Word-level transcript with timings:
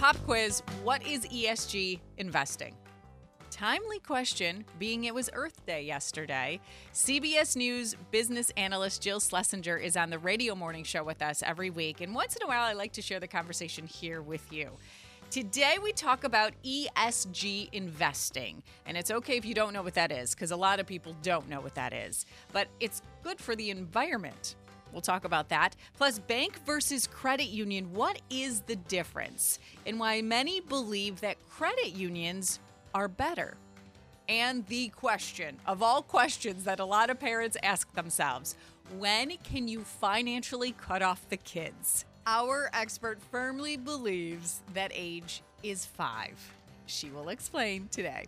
Pop 0.00 0.16
quiz 0.24 0.62
What 0.82 1.06
is 1.06 1.26
ESG 1.26 2.00
investing? 2.16 2.74
Timely 3.50 3.98
question, 3.98 4.64
being 4.78 5.04
it 5.04 5.14
was 5.14 5.28
Earth 5.34 5.66
Day 5.66 5.82
yesterday. 5.82 6.58
CBS 6.94 7.54
News 7.54 7.94
business 8.10 8.50
analyst 8.56 9.02
Jill 9.02 9.20
Schlesinger 9.20 9.76
is 9.76 9.98
on 9.98 10.08
the 10.08 10.18
radio 10.18 10.54
morning 10.54 10.84
show 10.84 11.04
with 11.04 11.20
us 11.20 11.42
every 11.42 11.68
week. 11.68 12.00
And 12.00 12.14
once 12.14 12.34
in 12.34 12.42
a 12.42 12.46
while, 12.46 12.62
I 12.62 12.72
like 12.72 12.92
to 12.92 13.02
share 13.02 13.20
the 13.20 13.28
conversation 13.28 13.86
here 13.86 14.22
with 14.22 14.50
you. 14.50 14.70
Today, 15.30 15.76
we 15.82 15.92
talk 15.92 16.24
about 16.24 16.54
ESG 16.64 17.68
investing. 17.72 18.62
And 18.86 18.96
it's 18.96 19.10
okay 19.10 19.36
if 19.36 19.44
you 19.44 19.52
don't 19.52 19.74
know 19.74 19.82
what 19.82 19.94
that 19.94 20.10
is, 20.10 20.34
because 20.34 20.50
a 20.50 20.56
lot 20.56 20.80
of 20.80 20.86
people 20.86 21.14
don't 21.22 21.46
know 21.46 21.60
what 21.60 21.74
that 21.74 21.92
is. 21.92 22.24
But 22.54 22.68
it's 22.80 23.02
good 23.22 23.38
for 23.38 23.54
the 23.54 23.68
environment. 23.68 24.56
We'll 24.92 25.00
talk 25.00 25.24
about 25.24 25.48
that. 25.50 25.76
Plus, 25.96 26.18
bank 26.18 26.58
versus 26.66 27.06
credit 27.06 27.48
union. 27.48 27.92
What 27.92 28.20
is 28.30 28.60
the 28.62 28.76
difference? 28.76 29.58
And 29.86 30.00
why 30.00 30.22
many 30.22 30.60
believe 30.60 31.20
that 31.20 31.36
credit 31.48 31.94
unions 31.94 32.60
are 32.94 33.08
better. 33.08 33.56
And 34.28 34.66
the 34.66 34.88
question 34.88 35.56
of 35.66 35.82
all 35.82 36.02
questions 36.02 36.64
that 36.64 36.80
a 36.80 36.84
lot 36.84 37.10
of 37.10 37.18
parents 37.18 37.56
ask 37.62 37.92
themselves 37.94 38.54
when 38.98 39.36
can 39.38 39.68
you 39.68 39.80
financially 39.80 40.72
cut 40.72 41.02
off 41.02 41.28
the 41.28 41.36
kids? 41.36 42.04
Our 42.26 42.70
expert 42.72 43.18
firmly 43.30 43.76
believes 43.76 44.60
that 44.74 44.92
age 44.94 45.42
is 45.62 45.86
five. 45.86 46.38
She 46.86 47.10
will 47.10 47.28
explain 47.28 47.88
today. 47.90 48.26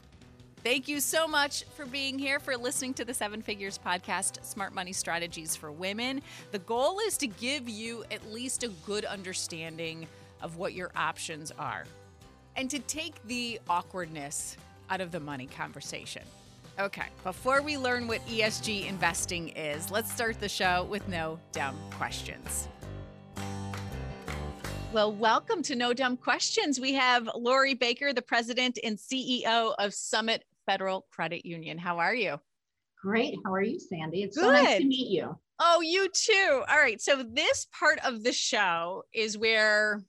Thank 0.65 0.87
you 0.87 1.01
so 1.01 1.27
much 1.27 1.65
for 1.75 1.85
being 1.87 2.21
here, 2.21 2.39
for 2.39 2.57
listening 2.57 2.95
to 2.95 3.05
the 3.05 3.13
Seven 3.13 3.43
Figures 3.43 3.81
podcast, 3.85 4.45
Smart 4.45 4.73
Money 4.73 4.93
Strategies 4.93 5.57
for 5.57 5.73
Women. 5.73 6.23
The 6.53 6.61
goal 6.61 7.01
is 7.01 7.17
to 7.19 7.27
give 7.27 7.69
you 7.69 8.05
at 8.13 8.31
least 8.31 8.63
a 8.63 8.69
good 8.87 9.05
understanding 9.05 10.07
of 10.41 10.59
what 10.59 10.73
your 10.73 10.93
options 10.95 11.51
are 11.59 11.83
and 12.55 12.71
to 12.71 12.79
take 12.79 13.15
the 13.27 13.59
awkwardness 13.69 14.57
out 14.89 15.01
of 15.01 15.11
the 15.11 15.19
money 15.19 15.47
conversation. 15.47 16.23
Okay, 16.79 17.07
before 17.25 17.61
we 17.61 17.77
learn 17.77 18.07
what 18.07 18.25
ESG 18.29 18.87
investing 18.87 19.49
is, 19.49 19.91
let's 19.91 20.13
start 20.13 20.39
the 20.39 20.49
show 20.49 20.85
with 20.85 21.09
no 21.09 21.41
dumb 21.51 21.77
questions. 21.91 22.69
Well, 24.93 25.11
welcome 25.11 25.63
to 25.63 25.75
No 25.75 25.95
Dumb 25.95 26.19
Questions. 26.19 26.79
We 26.79 26.93
have 26.93 27.29
Lori 27.35 27.73
Baker, 27.73 28.13
the 28.13 28.21
president 28.21 28.79
and 28.85 28.99
CEO 28.99 29.75
of 29.79 29.95
Summit 29.95 30.45
Federal 30.73 31.07
Credit 31.11 31.45
Union. 31.45 31.77
How 31.77 31.99
are 31.99 32.15
you? 32.15 32.41
Great. 33.03 33.35
How 33.45 33.53
are 33.53 33.63
you, 33.63 33.79
Sandy? 33.79 34.23
It's 34.23 34.39
Good. 34.39 34.45
so 34.45 34.53
nice 34.53 34.79
to 34.79 34.85
meet 34.87 35.11
you. 35.11 35.39
Oh, 35.61 35.83
you 35.83 36.09
too. 36.09 36.63
All 36.67 36.79
right. 36.79 36.99
So, 36.99 37.23
this 37.23 37.67
part 37.79 37.99
of 38.07 38.23
the 38.23 38.33
show 38.33 39.03
is 39.13 39.37
where 39.37 40.03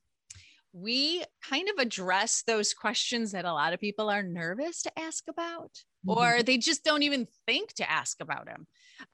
we 0.71 1.21
kind 1.47 1.67
of 1.67 1.79
address 1.79 2.43
those 2.47 2.73
questions 2.73 3.33
that 3.33 3.43
a 3.43 3.51
lot 3.51 3.73
of 3.73 3.81
people 3.81 4.09
are 4.09 4.23
nervous 4.23 4.83
to 4.83 4.97
ask 4.97 5.25
about, 5.27 5.71
mm-hmm. 6.07 6.11
or 6.11 6.43
they 6.43 6.57
just 6.57 6.85
don't 6.85 7.03
even 7.03 7.27
think 7.45 7.73
to 7.73 7.91
ask 7.91 8.21
about 8.21 8.45
them. 8.45 8.65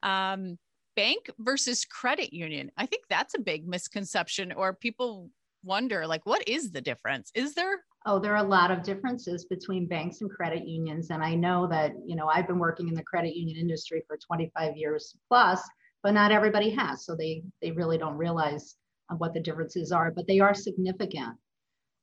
Um, 0.04 0.56
bank 0.94 1.30
versus 1.40 1.84
credit 1.84 2.32
union. 2.32 2.70
I 2.76 2.86
think 2.86 3.06
that's 3.10 3.34
a 3.34 3.40
big 3.40 3.66
misconception, 3.66 4.52
or 4.52 4.72
people 4.72 5.30
wonder 5.62 6.06
like 6.06 6.24
what 6.26 6.46
is 6.48 6.70
the 6.70 6.80
difference? 6.80 7.30
Is 7.34 7.54
there 7.54 7.80
oh 8.06 8.18
there 8.18 8.32
are 8.32 8.44
a 8.44 8.48
lot 8.48 8.70
of 8.70 8.82
differences 8.82 9.44
between 9.44 9.86
banks 9.86 10.20
and 10.20 10.30
credit 10.30 10.66
unions 10.66 11.10
and 11.10 11.22
i 11.22 11.34
know 11.34 11.66
that 11.66 11.92
you 12.06 12.16
know 12.16 12.28
i've 12.28 12.46
been 12.46 12.58
working 12.58 12.88
in 12.88 12.94
the 12.94 13.02
credit 13.02 13.36
union 13.36 13.58
industry 13.58 14.02
for 14.06 14.16
25 14.16 14.76
years 14.76 15.14
plus 15.28 15.62
but 16.02 16.14
not 16.14 16.32
everybody 16.32 16.70
has 16.70 17.04
so 17.04 17.14
they 17.14 17.42
they 17.60 17.70
really 17.70 17.98
don't 17.98 18.16
realize 18.16 18.76
uh, 19.10 19.14
what 19.16 19.34
the 19.34 19.40
differences 19.40 19.92
are 19.92 20.10
but 20.10 20.26
they 20.26 20.40
are 20.40 20.54
significant. 20.54 21.36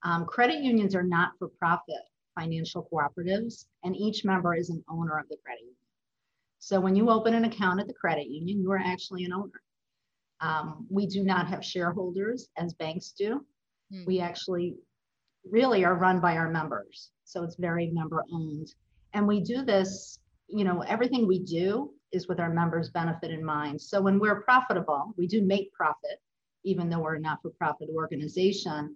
Um, 0.03 0.25
credit 0.25 0.61
unions 0.61 0.94
are 0.94 1.03
not 1.03 1.31
for 1.39 1.50
profit 1.59 1.95
financial 2.39 2.88
cooperatives 2.91 3.66
and 3.84 3.95
each 3.95 4.24
member 4.24 4.53
is 4.53 4.69
an 4.69 4.84
owner 4.89 5.18
of 5.18 5.28
the 5.29 5.38
credit 5.44 5.62
union. 5.62 5.75
So 6.59 6.79
when 6.79 6.95
you 6.95 7.09
open 7.09 7.34
an 7.34 7.45
account 7.45 7.79
at 7.79 7.88
the 7.88 7.94
credit 7.94 8.28
union 8.28 8.62
you 8.62 8.72
are 8.72 8.78
actually 8.78 9.25
an 9.25 9.34
owner 9.34 9.62
um, 10.40 10.86
we 10.90 11.08
do 11.08 11.24
not 11.24 11.48
have 11.48 11.64
shareholders 11.64 12.50
as 12.58 12.74
banks 12.74 13.14
do. 13.18 13.46
Mm. 13.94 14.06
We 14.06 14.20
actually 14.20 14.75
really 15.50 15.86
are 15.86 15.96
run 15.96 16.20
by 16.20 16.38
our 16.38 16.50
members. 16.50 17.12
So 17.24 17.44
it's 17.44 17.56
very 17.56 17.88
member 17.88 18.24
owned. 18.31 18.74
And 19.14 19.28
we 19.28 19.42
do 19.42 19.64
this, 19.64 20.20
you 20.48 20.64
know, 20.64 20.81
everything 20.81 21.28
we 21.28 21.40
do 21.40 21.92
is 22.12 22.28
with 22.28 22.40
our 22.40 22.53
members' 22.53 22.90
benefit 22.90 23.31
in 23.31 23.44
mind. 23.44 23.81
So 23.81 24.02
when 24.02 24.20
we're 24.20 24.42
profitable, 24.42 25.14
we 25.18 25.28
do 25.28 25.42
make 25.42 25.74
profit, 25.74 26.22
even 26.64 26.90
though 26.90 27.00
we're 27.00 27.16
a 27.16 27.19
not 27.19 27.42
for 27.42 27.50
profit 27.52 27.90
organization. 27.94 28.96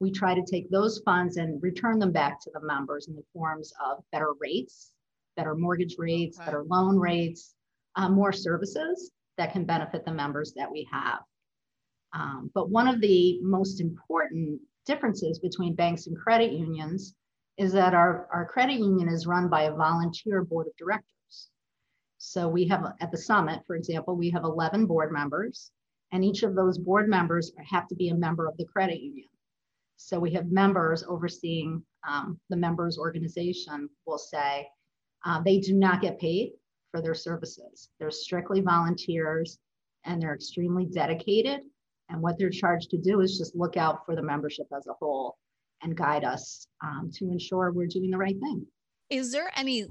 We 0.00 0.10
try 0.10 0.34
to 0.34 0.42
take 0.42 0.70
those 0.70 1.00
funds 1.04 1.36
and 1.36 1.62
return 1.62 1.98
them 1.98 2.12
back 2.12 2.40
to 2.40 2.50
the 2.52 2.60
members 2.60 3.08
in 3.08 3.14
the 3.14 3.24
forms 3.34 3.72
of 3.84 4.02
better 4.12 4.32
rates, 4.40 4.92
better 5.36 5.54
mortgage 5.54 5.96
rates, 5.98 6.38
okay. 6.38 6.46
better 6.46 6.64
loan 6.64 6.98
rates, 6.98 7.54
uh, 7.96 8.08
more 8.08 8.32
services 8.32 9.10
that 9.38 9.52
can 9.52 9.64
benefit 9.64 10.04
the 10.04 10.12
members 10.12 10.52
that 10.56 10.70
we 10.70 10.88
have. 10.90 11.20
Um, 12.12 12.50
but 12.54 12.70
one 12.70 12.88
of 12.88 13.00
the 13.00 13.38
most 13.42 13.80
important 13.80 14.60
differences 14.86 15.38
between 15.38 15.74
banks 15.74 16.06
and 16.06 16.16
credit 16.16 16.52
unions 16.52 17.14
is 17.58 17.72
that 17.72 17.94
our, 17.94 18.28
our 18.32 18.46
credit 18.46 18.78
union 18.78 19.08
is 19.08 19.26
run 19.26 19.48
by 19.48 19.64
a 19.64 19.74
volunteer 19.74 20.42
board 20.42 20.66
of 20.66 20.76
directors. 20.76 21.50
So 22.18 22.48
we 22.48 22.66
have 22.68 22.84
at 23.00 23.10
the 23.10 23.18
summit, 23.18 23.60
for 23.66 23.76
example, 23.76 24.16
we 24.16 24.30
have 24.30 24.44
11 24.44 24.86
board 24.86 25.12
members, 25.12 25.70
and 26.12 26.24
each 26.24 26.42
of 26.42 26.54
those 26.54 26.78
board 26.78 27.08
members 27.08 27.52
have 27.70 27.86
to 27.88 27.94
be 27.94 28.08
a 28.08 28.14
member 28.14 28.46
of 28.46 28.56
the 28.56 28.64
credit 28.64 29.00
union. 29.00 29.28
So 29.96 30.18
we 30.18 30.32
have 30.32 30.50
members 30.50 31.04
overseeing 31.06 31.82
um, 32.08 32.40
the 32.48 32.56
members' 32.56 32.98
organization, 32.98 33.88
will 34.06 34.18
say. 34.18 34.66
Uh, 35.24 35.42
they 35.42 35.60
do 35.60 35.74
not 35.74 36.00
get 36.00 36.18
paid 36.18 36.52
for 36.90 37.00
their 37.00 37.14
services. 37.14 37.88
They're 37.98 38.10
strictly 38.10 38.60
volunteers 38.60 39.58
and 40.04 40.20
they're 40.20 40.34
extremely 40.34 40.86
dedicated. 40.86 41.60
And 42.08 42.20
what 42.20 42.38
they're 42.38 42.50
charged 42.50 42.90
to 42.90 42.98
do 42.98 43.20
is 43.20 43.38
just 43.38 43.54
look 43.54 43.76
out 43.76 44.04
for 44.04 44.16
the 44.16 44.22
membership 44.22 44.66
as 44.76 44.86
a 44.86 44.94
whole 44.94 45.36
and 45.82 45.96
guide 45.96 46.24
us 46.24 46.66
um, 46.84 47.10
to 47.14 47.30
ensure 47.30 47.72
we're 47.72 47.86
doing 47.86 48.10
the 48.10 48.18
right 48.18 48.38
thing. 48.38 48.66
Is 49.08 49.32
there 49.32 49.50
any 49.56 49.86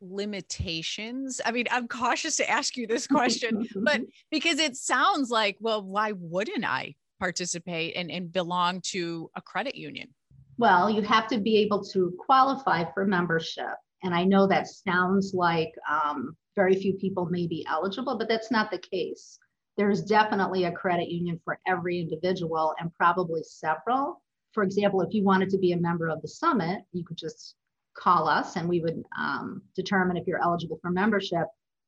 limitations? 0.00 1.40
I 1.44 1.52
mean, 1.52 1.66
I'm 1.70 1.86
cautious 1.86 2.36
to 2.36 2.50
ask 2.50 2.76
you 2.76 2.86
this 2.86 3.06
question, 3.06 3.66
but 3.76 4.00
because 4.30 4.58
it 4.58 4.76
sounds 4.76 5.30
like, 5.30 5.56
well, 5.60 5.82
why 5.82 6.12
wouldn't 6.12 6.64
I 6.64 6.94
participate 7.18 7.96
and, 7.96 8.10
and 8.10 8.32
belong 8.32 8.80
to 8.80 9.30
a 9.36 9.42
credit 9.42 9.74
union? 9.74 10.08
Well, 10.56 10.90
you 10.90 11.02
have 11.02 11.26
to 11.28 11.38
be 11.38 11.58
able 11.58 11.82
to 11.84 12.14
qualify 12.18 12.84
for 12.92 13.06
membership 13.06 13.74
and 14.02 14.14
I 14.14 14.24
know 14.24 14.46
that 14.46 14.68
sounds 14.68 15.34
like 15.34 15.72
um, 15.88 16.36
very 16.56 16.74
few 16.74 16.94
people 16.94 17.26
may 17.26 17.46
be 17.46 17.66
eligible, 17.68 18.16
but 18.16 18.28
that's 18.28 18.50
not 18.50 18.70
the 18.70 18.78
case. 18.78 19.38
There's 19.76 20.02
definitely 20.02 20.64
a 20.64 20.72
credit 20.72 21.08
union 21.08 21.40
for 21.44 21.58
every 21.66 22.00
individual 22.00 22.74
and 22.78 22.94
probably 22.94 23.42
several. 23.42 24.22
For 24.52 24.62
example, 24.62 25.00
if 25.02 25.14
you 25.14 25.22
wanted 25.22 25.48
to 25.50 25.58
be 25.58 25.72
a 25.72 25.80
member 25.80 26.08
of 26.08 26.22
the 26.22 26.28
summit, 26.28 26.82
you 26.92 27.04
could 27.04 27.16
just 27.16 27.54
call 27.96 28.28
us 28.28 28.56
and 28.56 28.68
we 28.68 28.80
would 28.80 29.02
um, 29.18 29.62
determine 29.74 30.16
if 30.16 30.26
you're 30.26 30.42
eligible 30.42 30.78
for 30.80 30.90
membership. 30.90 31.46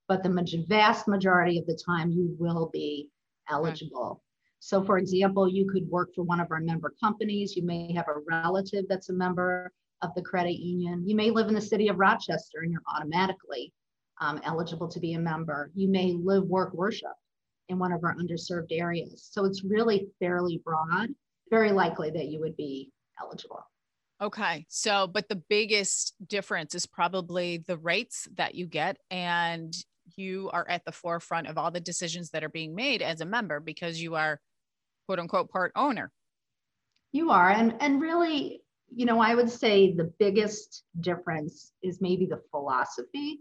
But 0.09 0.23
the 0.23 0.65
vast 0.69 1.09
majority 1.09 1.59
of 1.59 1.67
the 1.67 1.79
time, 1.87 2.11
you 2.11 2.37
will 2.39 2.71
be 2.73 3.09
eligible. 3.51 4.23
So, 4.59 4.83
for 4.83 4.99
example, 4.99 5.49
you 5.49 5.69
could 5.69 5.89
work 5.89 6.15
for 6.15 6.23
one 6.23 6.39
of 6.39 6.51
our 6.51 6.61
member 6.61 6.95
companies. 7.01 7.57
You 7.57 7.65
may 7.65 7.93
have 7.93 8.07
a 8.09 8.21
relative 8.29 8.85
that's 8.89 9.09
a 9.09 9.13
member 9.13 9.73
of 10.03 10.11
the 10.15 10.23
credit 10.23 10.59
union. 10.59 11.03
You 11.07 11.17
may 11.17 11.31
live 11.31 11.49
in 11.49 11.55
the 11.55 11.61
city 11.61 11.89
of 11.89 11.99
Rochester 11.99 12.61
and 12.63 12.73
you're 12.73 12.83
automatically 12.95 13.73
um, 14.21 14.41
eligible 14.45 14.89
to 14.89 15.01
be 15.01 15.15
a 15.15 15.19
member. 15.19 15.71
You 15.75 15.89
may 15.89 16.13
live, 16.13 16.45
work, 16.45 16.75
worship 16.75 17.13
in 17.69 17.79
one 17.79 17.93
of 17.93 18.05
our 18.05 18.15
underserved 18.17 18.69
areas. 18.71 19.29
So 19.31 19.45
it's 19.45 19.65
really 19.65 20.09
fairly 20.19 20.61
broad, 20.65 21.11
very 21.51 21.73
likely 21.73 22.11
that 22.11 22.27
you 22.27 22.41
would 22.41 22.57
be 22.57 22.91
eligible. 23.21 23.65
Okay. 24.21 24.67
So, 24.69 25.07
but 25.07 25.29
the 25.29 25.43
biggest 25.49 26.15
difference 26.27 26.75
is 26.75 26.87
probably 26.87 27.59
the 27.67 27.77
rates 27.77 28.29
that 28.37 28.55
you 28.55 28.67
get 28.67 28.99
and 29.11 29.75
you 30.17 30.51
are 30.53 30.69
at 30.69 30.85
the 30.85 30.93
forefront 30.93 31.49
of 31.49 31.59
all 31.59 31.71
the 31.71 31.81
decisions 31.81 32.31
that 32.31 32.45
are 32.45 32.49
being 32.49 32.75
made 32.75 33.03
as 33.03 33.21
a 33.21 33.25
member 33.25 33.61
because 33.61 34.01
you 34.01 34.15
are 34.15 34.41
quote 35.07 35.19
unquote 35.19 35.51
part 35.51 35.73
owner. 35.75 36.13
You 37.13 37.31
are. 37.31 37.51
And 37.51 37.75
and 37.81 38.01
really 38.01 38.63
you 38.95 39.07
know, 39.07 39.21
I 39.21 39.35
would 39.35 39.51
say 39.51 39.95
the 39.95 40.13
biggest 40.19 40.85
difference 41.01 41.73
is 41.83 42.01
maybe 42.01 42.27
the 42.27 42.43
philosophy. 42.51 43.41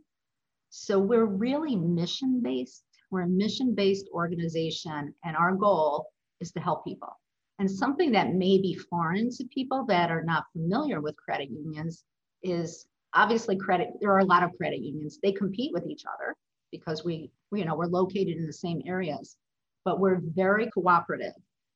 So 0.70 1.00
we're 1.00 1.26
really 1.26 1.76
mission 1.76 2.42
based. 2.42 2.84
We're 3.10 3.24
a 3.24 3.28
mission 3.28 3.76
based 3.76 4.08
organization, 4.14 5.14
and 5.26 5.36
our 5.36 5.54
goal 5.54 6.08
is 6.40 6.52
to 6.54 6.60
help 6.60 6.86
people. 6.86 7.20
And 7.60 7.70
something 7.70 8.12
that 8.14 8.34
may 8.34 8.58
be 8.58 8.74
foreign 8.90 9.30
to 9.32 9.44
people 9.54 9.86
that 9.88 10.10
are 10.10 10.24
not 10.24 10.46
familiar 10.54 11.02
with 11.02 11.16
credit 11.18 11.50
unions 11.52 12.04
is 12.42 12.86
obviously 13.14 13.58
credit. 13.58 13.90
There 14.00 14.12
are 14.12 14.20
a 14.20 14.26
lot 14.26 14.44
of 14.44 14.56
credit 14.58 14.80
unions. 14.80 15.20
They 15.22 15.32
compete 15.32 15.74
with 15.74 15.86
each 15.86 16.04
other 16.06 16.36
because 16.72 17.04
we, 17.04 17.32
we 17.52 17.60
you 17.60 17.66
know, 17.66 17.76
we're 17.76 17.86
located 17.86 18.38
in 18.38 18.48
the 18.48 18.54
same 18.54 18.82
areas, 18.86 19.36
but 19.84 20.00
we're 20.00 20.22
very 20.24 20.72
cooperative. 20.72 21.34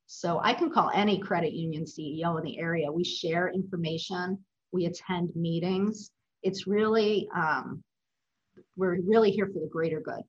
So 0.07 0.39
I 0.43 0.53
can 0.53 0.69
call 0.69 0.91
any 0.93 1.19
credit 1.19 1.53
union 1.53 1.83
CEO 1.83 2.37
in 2.37 2.45
the 2.45 2.59
area. 2.59 2.91
We 2.91 3.03
share 3.03 3.49
information, 3.49 4.37
we 4.71 4.85
attend 4.85 5.35
meetings. 5.35 6.11
It's 6.43 6.67
really, 6.67 7.27
um, 7.35 7.83
we're 8.75 8.99
really 9.01 9.31
here 9.31 9.47
for 9.47 9.59
the 9.59 9.69
greater 9.69 9.99
good. 9.99 10.21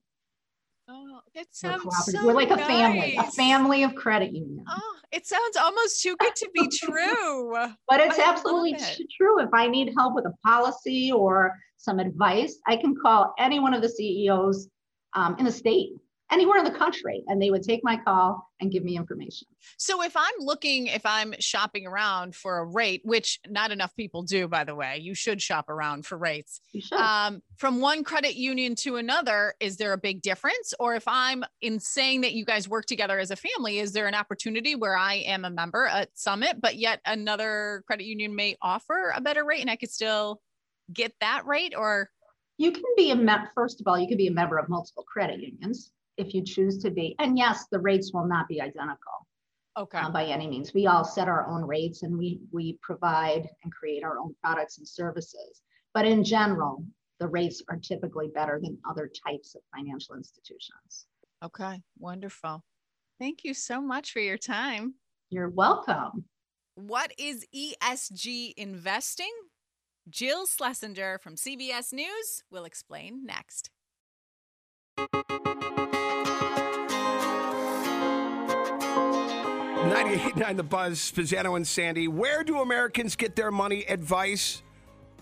Oh, 0.89 1.19
it 1.33 1.47
We're, 1.63 1.71
sounds 1.73 2.11
so 2.11 2.25
We're 2.25 2.33
like 2.33 2.49
a 2.49 2.57
family, 2.57 3.17
a 3.17 3.29
family 3.31 3.83
of 3.83 3.93
credit 3.93 4.31
unions. 4.31 4.65
Oh, 4.69 4.95
it 5.11 5.27
sounds 5.27 5.57
almost 5.57 6.01
too 6.01 6.15
good 6.17 6.35
to 6.35 6.49
be 6.53 6.67
true. 6.67 7.55
But 7.89 7.99
it's 8.01 8.19
I 8.19 8.29
absolutely 8.29 8.73
it. 8.73 8.99
true. 9.15 9.39
If 9.41 9.49
I 9.53 9.67
need 9.67 9.93
help 9.97 10.15
with 10.15 10.25
a 10.25 10.33
policy 10.45 11.11
or 11.11 11.53
some 11.77 11.99
advice, 11.99 12.57
I 12.67 12.77
can 12.77 12.95
call 12.95 13.33
any 13.37 13.59
one 13.59 13.73
of 13.73 13.81
the 13.81 13.89
CEOs 13.89 14.69
um, 15.13 15.35
in 15.39 15.45
the 15.45 15.51
state, 15.51 15.91
anywhere 16.31 16.57
in 16.57 16.65
the 16.65 16.71
country, 16.71 17.23
and 17.27 17.41
they 17.41 17.49
would 17.49 17.63
take 17.63 17.83
my 17.83 17.97
call 17.97 18.51
and 18.59 18.71
give 18.71 18.83
me 18.83 18.97
information. 18.97 19.47
So 19.77 20.03
if 20.03 20.15
I'm 20.15 20.33
looking, 20.39 20.87
if 20.87 21.05
I'm 21.05 21.33
shopping 21.39 21.87
around 21.87 22.35
for 22.35 22.57
a 22.59 22.65
rate, 22.65 23.01
which 23.03 23.39
not 23.47 23.71
enough 23.71 23.95
people 23.95 24.23
do, 24.23 24.47
by 24.47 24.63
the 24.63 24.75
way, 24.75 24.97
you 25.01 25.13
should 25.13 25.41
shop 25.41 25.69
around 25.69 26.05
for 26.05 26.17
rates. 26.17 26.59
You 26.73 26.81
should. 26.81 26.99
Um, 26.99 27.41
from 27.55 27.79
one 27.79 28.03
credit 28.03 28.35
union 28.35 28.75
to 28.75 28.97
another, 28.97 29.53
is 29.59 29.77
there 29.77 29.93
a 29.93 29.97
big 29.97 30.21
difference? 30.21 30.73
Or 30.79 30.95
if 30.95 31.03
I'm 31.07 31.43
in 31.61 31.79
saying 31.79 32.21
that 32.21 32.33
you 32.33 32.43
guys 32.43 32.67
work 32.67 32.85
together 32.85 33.19
as 33.19 33.31
a 33.31 33.35
family, 33.35 33.79
is 33.79 33.93
there 33.93 34.07
an 34.07 34.15
opportunity 34.15 34.75
where 34.75 34.97
I 34.97 35.15
am 35.15 35.45
a 35.45 35.49
member 35.49 35.85
at 35.85 36.09
Summit, 36.17 36.59
but 36.59 36.75
yet 36.75 36.99
another 37.05 37.83
credit 37.87 38.05
union 38.05 38.35
may 38.35 38.57
offer 38.61 39.13
a 39.15 39.21
better 39.21 39.45
rate 39.45 39.61
and 39.61 39.69
I 39.69 39.75
could 39.75 39.91
still 39.91 40.41
get 40.91 41.13
that 41.21 41.45
rate? 41.45 41.73
Or 41.77 42.09
You 42.57 42.71
can 42.71 42.83
be 42.97 43.11
a 43.11 43.15
mem- 43.15 43.47
first 43.55 43.79
of 43.79 43.87
all, 43.87 43.97
you 43.97 44.07
can 44.07 44.17
be 44.17 44.27
a 44.27 44.31
member 44.31 44.57
of 44.57 44.67
multiple 44.67 45.03
credit 45.03 45.39
unions 45.39 45.93
if 46.17 46.33
you 46.33 46.43
choose 46.43 46.77
to 46.79 46.91
be. 46.91 47.15
And 47.19 47.37
yes, 47.37 47.65
the 47.71 47.79
rates 47.79 48.11
will 48.13 48.27
not 48.27 48.47
be 48.47 48.61
identical 48.61 49.27
okay, 49.77 49.99
uh, 49.99 50.09
by 50.09 50.25
any 50.25 50.47
means. 50.47 50.73
We 50.73 50.87
all 50.87 51.03
set 51.03 51.27
our 51.27 51.47
own 51.47 51.63
rates 51.63 52.03
and 52.03 52.17
we 52.17 52.39
we 52.51 52.77
provide 52.81 53.47
and 53.63 53.71
create 53.71 54.03
our 54.03 54.17
own 54.19 54.35
products 54.43 54.77
and 54.77 54.87
services. 54.87 55.61
But 55.93 56.05
in 56.05 56.23
general, 56.23 56.83
the 57.19 57.27
rates 57.27 57.63
are 57.69 57.77
typically 57.77 58.29
better 58.33 58.59
than 58.61 58.77
other 58.89 59.09
types 59.25 59.55
of 59.55 59.61
financial 59.75 60.15
institutions. 60.15 61.07
okay, 61.43 61.81
wonderful. 61.97 62.63
Thank 63.19 63.43
you 63.43 63.53
so 63.53 63.81
much 63.81 64.11
for 64.11 64.19
your 64.19 64.37
time. 64.37 64.95
You're 65.29 65.49
welcome. 65.49 66.25
What 66.75 67.11
is 67.17 67.45
ESG 67.55 68.53
investing? 68.55 69.31
Jill 70.09 70.45
Schlesinger 70.45 71.17
from 71.17 71.35
CBS 71.35 71.91
News 71.91 72.43
will 72.51 72.63
explain 72.63 73.25
next. 73.25 73.71
98.9 80.07 80.57
The 80.57 80.63
Buzz, 80.63 80.99
Spizzano 80.99 81.55
and 81.55 81.67
Sandy. 81.67 82.07
Where 82.07 82.43
do 82.43 82.59
Americans 82.59 83.15
get 83.15 83.35
their 83.35 83.51
money 83.51 83.85
advice? 83.87 84.63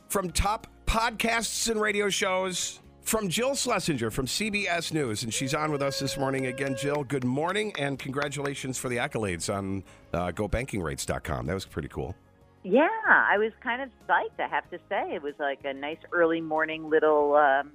From 0.10 0.32
top 0.32 0.68
podcasts 0.86 1.70
and 1.70 1.80
radio 1.80 2.10
shows. 2.10 2.80
From 3.02 3.30
Jill 3.30 3.56
Schlesinger 3.56 4.10
from 4.10 4.26
CBS 4.26 4.92
News. 4.92 5.24
And 5.24 5.34
she's 5.34 5.54
on 5.54 5.72
with 5.72 5.84
us 5.84 6.00
this 6.00 6.18
morning 6.18 6.48
again. 6.48 6.76
Jill, 6.76 7.04
good 7.04 7.24
morning 7.24 7.72
and 7.78 8.00
congratulations 8.00 8.80
for 8.80 8.90
the 8.90 8.98
accolades 8.98 9.54
on 9.54 9.84
uh, 10.14 10.32
GoBankingRates.com. 10.32 11.46
That 11.46 11.54
was 11.54 11.66
pretty 11.66 11.90
cool. 11.90 12.16
Yeah, 12.64 12.90
I 13.08 13.38
was 13.38 13.52
kind 13.62 13.84
of 13.84 13.90
psyched, 14.10 14.40
I 14.40 14.48
have 14.48 14.68
to 14.72 14.80
say. 14.90 15.14
It 15.14 15.22
was 15.22 15.36
like 15.38 15.60
a 15.66 15.74
nice 15.74 16.00
early 16.12 16.42
morning 16.42 16.90
little 16.90 17.36
um, 17.36 17.74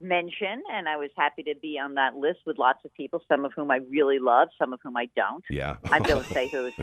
mention, 0.00 0.62
and 0.72 0.88
I 0.88 0.96
was 0.96 1.10
happy 1.16 1.42
to 1.44 1.54
be 1.60 1.78
on 1.78 1.94
that 1.94 2.16
list 2.16 2.40
with 2.46 2.58
lots 2.58 2.84
of 2.84 2.92
people, 2.94 3.22
some 3.28 3.44
of 3.44 3.52
whom 3.54 3.70
I 3.70 3.80
really 3.90 4.18
love, 4.18 4.48
some 4.58 4.72
of 4.72 4.80
whom 4.82 4.96
I 4.96 5.08
don't. 5.16 5.44
Yeah. 5.50 5.76
I'm 5.84 6.02
going 6.02 6.22
to 6.24 6.32
say 6.32 6.48
who's 6.48 6.74
who. 6.76 6.82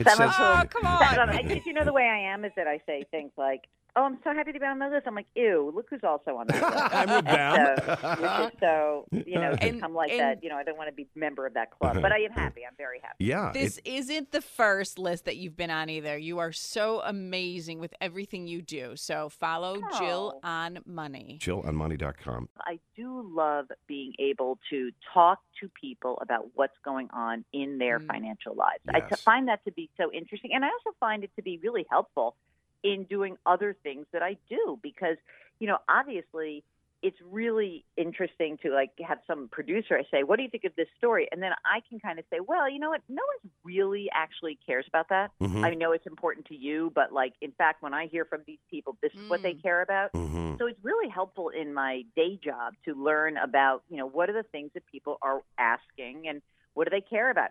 It 0.00 0.08
some 0.08 0.20
of 0.20 0.32
says- 0.32 0.34
Oh, 0.38 0.56
whom- 0.58 0.68
come 0.68 0.82
some- 0.82 1.18
on. 1.20 1.30
I 1.30 1.42
think 1.42 1.66
you 1.66 1.72
know 1.72 1.84
the 1.84 1.92
way 1.92 2.04
I 2.04 2.32
am 2.32 2.44
is 2.44 2.52
that 2.56 2.66
I 2.66 2.80
say 2.86 3.04
things 3.10 3.32
like, 3.36 3.62
"Oh, 3.96 4.02
I'm 4.04 4.18
so 4.22 4.32
happy 4.34 4.52
to 4.52 4.60
be 4.60 4.66
on 4.66 4.78
the 4.78 4.88
list." 4.88 5.06
I'm 5.06 5.14
like, 5.14 5.26
"Ew, 5.34 5.72
look 5.74 5.86
who's 5.90 6.04
also 6.04 6.36
on 6.36 6.46
that 6.48 6.62
list." 6.62 6.94
I'm 6.94 7.08
with 7.08 7.26
And 7.26 7.78
them. 7.78 7.96
so, 8.20 8.50
so 8.60 9.06
you 9.26 9.34
know, 9.40 9.52
to 9.56 9.62
And- 9.62 9.80
come 9.80 9.94
like 9.94 10.10
and- 10.10 10.20
that. 10.20 10.42
You 10.44 10.50
know, 10.50 10.56
I 10.56 10.62
don't 10.62 10.76
want 10.76 10.88
to 10.88 10.94
be 10.94 11.08
a 11.14 11.18
member 11.18 11.46
of 11.46 11.54
that 11.54 11.70
club, 11.70 12.00
but 12.02 12.12
I 12.12 12.18
am 12.20 12.30
happy. 12.32 12.62
I'm 12.64 12.76
very 12.76 13.00
happy. 13.02 13.24
yeah. 13.24 13.50
This 13.52 13.78
it- 13.78 13.86
isn't 13.88 14.30
the 14.32 14.40
first 14.42 14.98
list 14.98 15.24
that 15.24 15.36
you've 15.36 15.56
been 15.56 15.70
on 15.70 15.88
either. 15.90 16.16
You 16.16 16.38
are 16.38 16.52
so 16.52 17.00
amazing 17.04 17.78
with 17.80 17.94
everything 18.00 18.46
you 18.46 18.62
do. 18.62 18.96
So 18.96 19.28
follow 19.28 19.80
Jill 19.98 20.34
Oh. 20.36 20.40
on 20.48 20.78
money. 20.86 21.38
JillOnMoney.com. 21.40 22.48
I 22.60 22.78
do 22.96 23.22
love 23.34 23.66
being 23.86 24.12
able 24.18 24.58
to 24.70 24.90
talk 25.14 25.40
to 25.60 25.68
people 25.80 26.18
about 26.20 26.46
what's 26.54 26.76
going 26.84 27.08
on 27.12 27.44
in 27.52 27.78
their 27.78 27.98
Mm. 27.98 28.06
financial 28.06 28.54
lives. 28.54 28.82
I 28.92 29.00
t- 29.00 29.06
Yes. 29.10 29.22
find 29.22 29.48
that 29.48 29.64
to 29.64 29.72
be 29.72 29.88
so 29.96 30.12
interesting. 30.12 30.52
And 30.54 30.64
I 30.64 30.68
also 30.68 30.96
find 31.00 31.24
it 31.24 31.30
to 31.36 31.42
be 31.42 31.58
really 31.62 31.86
helpful 31.90 32.36
in 32.82 33.04
doing 33.04 33.36
other 33.46 33.76
things 33.82 34.06
that 34.12 34.22
I 34.22 34.36
do 34.48 34.78
because, 34.82 35.16
you 35.58 35.66
know, 35.66 35.78
obviously 35.88 36.64
it's 37.02 37.18
really 37.30 37.84
interesting 37.96 38.56
to 38.62 38.70
like 38.70 38.90
have 39.06 39.18
some 39.26 39.48
producer 39.48 39.98
I 39.98 40.04
say, 40.10 40.22
"What 40.22 40.36
do 40.36 40.42
you 40.42 40.48
think 40.48 40.64
of 40.64 40.74
this 40.76 40.88
story?" 40.96 41.28
And 41.30 41.42
then 41.42 41.52
I 41.64 41.80
can 41.88 42.00
kind 42.00 42.18
of 42.18 42.24
say, 42.30 42.40
"Well, 42.40 42.68
you 42.70 42.78
know 42.78 42.88
what? 42.90 43.02
No 43.08 43.22
one 43.42 43.52
really 43.62 44.08
actually 44.14 44.58
cares 44.66 44.86
about 44.88 45.08
that. 45.10 45.30
Mhm. 45.40 45.62
I 45.62 45.74
know 45.74 45.92
it's 45.92 46.06
important 46.06 46.46
to 46.46 46.56
you, 46.56 46.90
but 46.94 47.12
like 47.12 47.34
in 47.42 47.52
fact, 47.52 47.82
when 47.82 47.92
I 47.92 48.06
hear 48.06 48.24
from 48.24 48.42
these 48.46 48.58
people, 48.70 48.96
this 49.02 49.12
is 49.12 49.28
what 49.28 49.42
they 49.42 49.54
Mm. 49.54 49.62
care 49.62 49.82
about." 49.82 50.12
Mhm. 50.14 50.58
So 50.58 50.66
it's 50.66 50.82
really 50.82 51.08
helpful 51.08 51.50
in 51.50 51.74
my 51.74 52.02
day 52.16 52.38
job 52.42 52.74
to 52.86 52.94
learn 52.94 53.36
about, 53.36 53.84
you 53.90 53.98
know, 53.98 54.06
what 54.06 54.30
are 54.30 54.32
the 54.32 54.42
things 54.44 54.72
that 54.72 54.86
people 54.86 55.18
are 55.20 55.42
asking 55.58 56.26
and 56.28 56.40
what 56.72 56.84
do 56.84 56.90
they 56.90 57.02
care 57.02 57.28
about? 57.30 57.50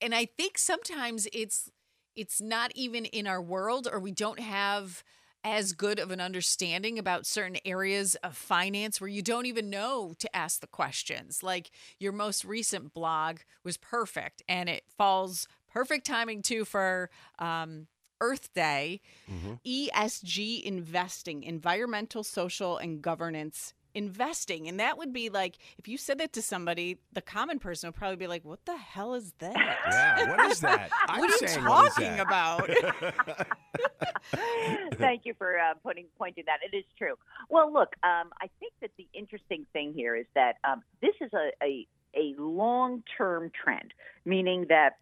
And 0.00 0.12
I 0.12 0.24
think 0.26 0.58
sometimes 0.58 1.28
it's 1.32 1.70
it's 2.16 2.40
not 2.40 2.72
even 2.74 3.04
in 3.06 3.26
our 3.26 3.42
world 3.42 3.88
or 3.90 3.98
we 3.98 4.12
don't 4.12 4.40
have 4.40 5.02
as 5.44 5.72
good 5.72 5.98
of 5.98 6.10
an 6.10 6.20
understanding 6.20 6.98
about 6.98 7.26
certain 7.26 7.58
areas 7.64 8.14
of 8.16 8.36
finance 8.36 9.00
where 9.00 9.08
you 9.08 9.22
don't 9.22 9.46
even 9.46 9.70
know 9.70 10.14
to 10.18 10.36
ask 10.36 10.60
the 10.60 10.66
questions. 10.66 11.42
Like 11.42 11.70
your 11.98 12.12
most 12.12 12.44
recent 12.44 12.94
blog 12.94 13.38
was 13.64 13.76
perfect 13.76 14.42
and 14.48 14.68
it 14.68 14.84
falls 14.96 15.48
perfect 15.68 16.06
timing 16.06 16.42
too 16.42 16.64
for 16.64 17.10
um, 17.38 17.88
Earth 18.20 18.52
Day. 18.54 19.00
Mhm. 19.28 19.58
ESG 19.64 20.62
investing, 20.64 21.42
environmental, 21.42 22.22
social, 22.22 22.76
and 22.76 23.02
governance 23.02 23.74
investing. 23.94 24.68
And 24.68 24.80
that 24.80 24.98
would 24.98 25.12
be 25.12 25.28
like, 25.28 25.58
if 25.78 25.88
you 25.88 25.96
said 25.98 26.18
that 26.18 26.32
to 26.34 26.42
somebody, 26.42 26.98
the 27.12 27.22
common 27.22 27.58
person 27.58 27.88
would 27.88 27.94
probably 27.94 28.16
be 28.16 28.26
like, 28.26 28.44
what 28.44 28.64
the 28.64 28.76
hell 28.76 29.14
is 29.14 29.32
that? 29.38 29.54
Yeah. 29.56 30.30
What 30.30 30.50
is 30.50 30.60
that? 30.68 30.90
I'm 31.08 31.20
what 31.20 31.30
are 31.30 31.32
you 31.32 31.48
saying, 31.48 31.64
what 31.66 31.86
is 31.86 31.94
talking 31.94 32.20
about? 32.20 32.70
Thank 34.98 35.22
you 35.24 35.34
for 35.36 35.58
uh, 35.58 35.74
putting 35.82 36.06
pointing 36.18 36.44
that. 36.46 36.58
It 36.70 36.76
is 36.76 36.84
true. 36.96 37.14
Well, 37.48 37.72
look, 37.72 37.94
um, 38.02 38.30
I 38.40 38.48
think 38.60 38.72
that 38.80 38.90
the 38.96 39.08
interesting 39.14 39.66
thing 39.72 39.92
here 39.94 40.16
is 40.16 40.26
that 40.34 40.56
um, 40.64 40.82
this 41.00 41.14
is 41.20 41.30
a, 41.32 41.50
a, 41.62 41.86
a 42.14 42.34
long 42.40 43.02
term 43.16 43.50
trend, 43.62 43.94
meaning 44.24 44.66
that 44.68 44.98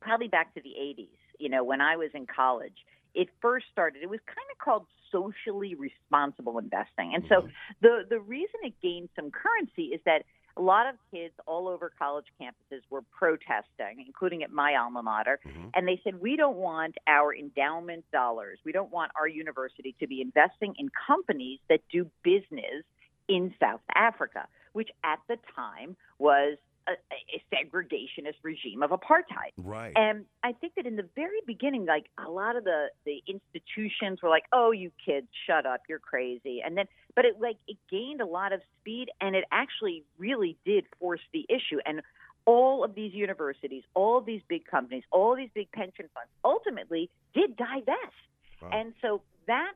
probably 0.00 0.28
back 0.28 0.54
to 0.54 0.60
the 0.60 0.74
80s, 0.80 1.08
you 1.38 1.48
know, 1.48 1.64
when 1.64 1.80
I 1.80 1.96
was 1.96 2.10
in 2.14 2.26
college, 2.26 2.76
it 3.22 3.28
first 3.42 3.66
started. 3.72 4.02
It 4.02 4.08
was 4.08 4.20
kind 4.26 4.46
of 4.52 4.58
called 4.64 4.86
socially 5.10 5.74
responsible 5.74 6.58
investing. 6.58 7.12
And 7.14 7.24
so 7.28 7.48
the, 7.82 8.04
the 8.08 8.20
reason 8.20 8.60
it 8.62 8.74
gained 8.82 9.08
some 9.16 9.30
currency 9.30 9.86
is 9.96 10.00
that 10.04 10.22
a 10.56 10.62
lot 10.62 10.86
of 10.88 10.96
kids 11.12 11.34
all 11.46 11.68
over 11.68 11.90
college 11.98 12.26
campuses 12.40 12.80
were 12.90 13.02
protesting, 13.16 14.04
including 14.06 14.42
at 14.42 14.50
my 14.50 14.74
alma 14.76 15.02
mater, 15.02 15.38
Mhm. 15.46 15.70
and 15.74 15.86
they 15.86 16.00
said, 16.02 16.20
We 16.20 16.36
don't 16.36 16.56
want 16.56 16.96
our 17.06 17.34
endowment 17.34 18.04
dollars, 18.12 18.58
we 18.64 18.72
don't 18.72 18.90
want 18.90 19.12
our 19.14 19.28
university 19.28 19.94
to 20.00 20.06
be 20.06 20.20
investing 20.20 20.74
in 20.78 20.88
companies 21.06 21.60
that 21.68 21.80
do 21.92 22.10
business 22.22 22.82
in 23.28 23.54
South 23.60 23.82
Africa, 23.94 24.48
which 24.72 24.90
at 25.04 25.20
the 25.28 25.38
time 25.54 25.96
was 26.18 26.58
a, 26.88 26.94
a 27.34 27.42
segregationist 27.54 28.36
regime 28.42 28.82
of 28.82 28.90
apartheid. 28.90 29.52
Right. 29.56 29.92
And 29.96 30.24
I 30.42 30.52
think 30.52 30.74
that 30.76 30.86
in 30.86 30.96
the 30.96 31.08
very 31.14 31.40
beginning, 31.46 31.86
like 31.86 32.06
a 32.24 32.30
lot 32.30 32.56
of 32.56 32.64
the 32.64 32.88
the 33.04 33.22
institutions 33.26 34.20
were 34.22 34.28
like, 34.28 34.44
"Oh, 34.52 34.70
you 34.70 34.90
kids, 35.04 35.28
shut 35.46 35.66
up, 35.66 35.82
you're 35.88 35.98
crazy." 35.98 36.60
And 36.64 36.76
then, 36.76 36.86
but 37.14 37.24
it 37.24 37.40
like 37.40 37.56
it 37.66 37.76
gained 37.90 38.20
a 38.20 38.26
lot 38.26 38.52
of 38.52 38.60
speed, 38.80 39.08
and 39.20 39.36
it 39.36 39.44
actually 39.52 40.04
really 40.18 40.56
did 40.64 40.84
force 40.98 41.20
the 41.32 41.46
issue. 41.48 41.78
And 41.84 42.02
all 42.44 42.84
of 42.84 42.94
these 42.94 43.12
universities, 43.12 43.84
all 43.94 44.18
of 44.18 44.24
these 44.24 44.40
big 44.48 44.64
companies, 44.66 45.04
all 45.10 45.36
these 45.36 45.50
big 45.54 45.70
pension 45.72 46.08
funds, 46.14 46.30
ultimately 46.44 47.10
did 47.34 47.56
divest. 47.56 48.16
Wow. 48.62 48.70
And 48.72 48.94
so 49.02 49.22
that 49.46 49.72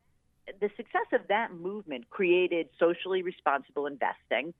the 0.60 0.70
success 0.76 1.06
of 1.12 1.20
that 1.28 1.52
movement 1.54 2.10
created 2.10 2.68
socially 2.78 3.22
responsible 3.22 3.86
investing. 3.86 4.54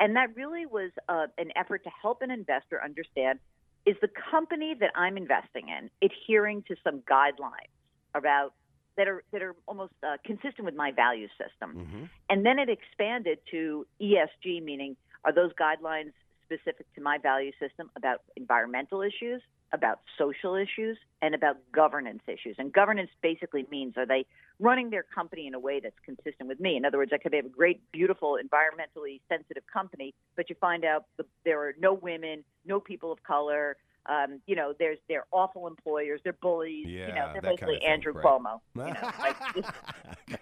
And 0.00 0.16
that 0.16 0.36
really 0.36 0.66
was 0.66 0.90
uh, 1.08 1.26
an 1.38 1.50
effort 1.56 1.84
to 1.84 1.90
help 2.02 2.22
an 2.22 2.30
investor 2.30 2.80
understand 2.82 3.38
is 3.86 3.96
the 4.00 4.08
company 4.30 4.74
that 4.78 4.90
I'm 4.94 5.16
investing 5.16 5.68
in 5.68 5.90
adhering 6.02 6.62
to 6.68 6.76
some 6.84 7.00
guidelines 7.00 7.72
about 8.14 8.52
that 8.96 9.08
are 9.08 9.22
that 9.32 9.42
are 9.42 9.54
almost 9.66 9.92
uh, 10.02 10.16
consistent 10.24 10.64
with 10.64 10.74
my 10.74 10.92
value 10.92 11.28
system. 11.38 11.86
hmm 11.86 12.04
And 12.28 12.44
then 12.44 12.58
it 12.58 12.68
expanded 12.68 13.38
to 13.50 13.86
ESG, 14.00 14.62
meaning 14.62 14.96
are 15.24 15.32
those 15.32 15.52
guidelines 15.54 16.12
specific 16.44 16.86
to 16.94 17.00
my 17.00 17.18
value 17.18 17.52
system 17.60 17.90
about 17.96 18.22
environmental 18.36 19.02
issues, 19.02 19.42
about 19.72 20.00
social 20.16 20.54
issues 20.54 20.96
and 21.20 21.34
about 21.34 21.56
governance 21.72 22.22
issues. 22.26 22.56
And 22.58 22.72
governance 22.72 23.10
basically 23.22 23.66
means 23.70 23.94
are 23.96 24.06
they 24.06 24.26
running 24.58 24.90
their 24.90 25.02
company 25.02 25.46
in 25.46 25.54
a 25.54 25.58
way 25.58 25.80
that's 25.80 25.98
consistent 26.04 26.48
with 26.48 26.60
me? 26.60 26.76
In 26.76 26.84
other 26.84 26.98
words, 26.98 27.12
I 27.14 27.18
could 27.18 27.34
have 27.34 27.46
a 27.46 27.48
great, 27.48 27.80
beautiful, 27.92 28.38
environmentally 28.42 29.20
sensitive 29.28 29.64
company, 29.72 30.14
but 30.36 30.48
you 30.48 30.56
find 30.60 30.84
out 30.84 31.04
the, 31.16 31.24
there 31.44 31.60
are 31.60 31.74
no 31.78 31.92
women, 31.92 32.44
no 32.64 32.80
people 32.80 33.12
of 33.12 33.22
color, 33.22 33.76
um, 34.08 34.40
you 34.46 34.56
know, 34.56 34.72
there's 34.78 34.98
they're 35.08 35.26
awful 35.32 35.66
employers, 35.66 36.20
they're 36.24 36.32
bullies, 36.32 36.86
Yeah, 36.88 37.08
you 37.08 37.14
know, 37.14 37.30
they're 37.32 37.42
that 37.42 37.42
kind 37.42 37.56
basically 37.56 37.74
of 37.76 37.80
thing, 37.82 37.90
Andrew 37.90 38.12
right. 38.12 38.24
Cuomo. 38.24 38.60
You 38.74 38.82
know, 38.94 39.10
like, 39.20 39.36
just- 39.54 39.68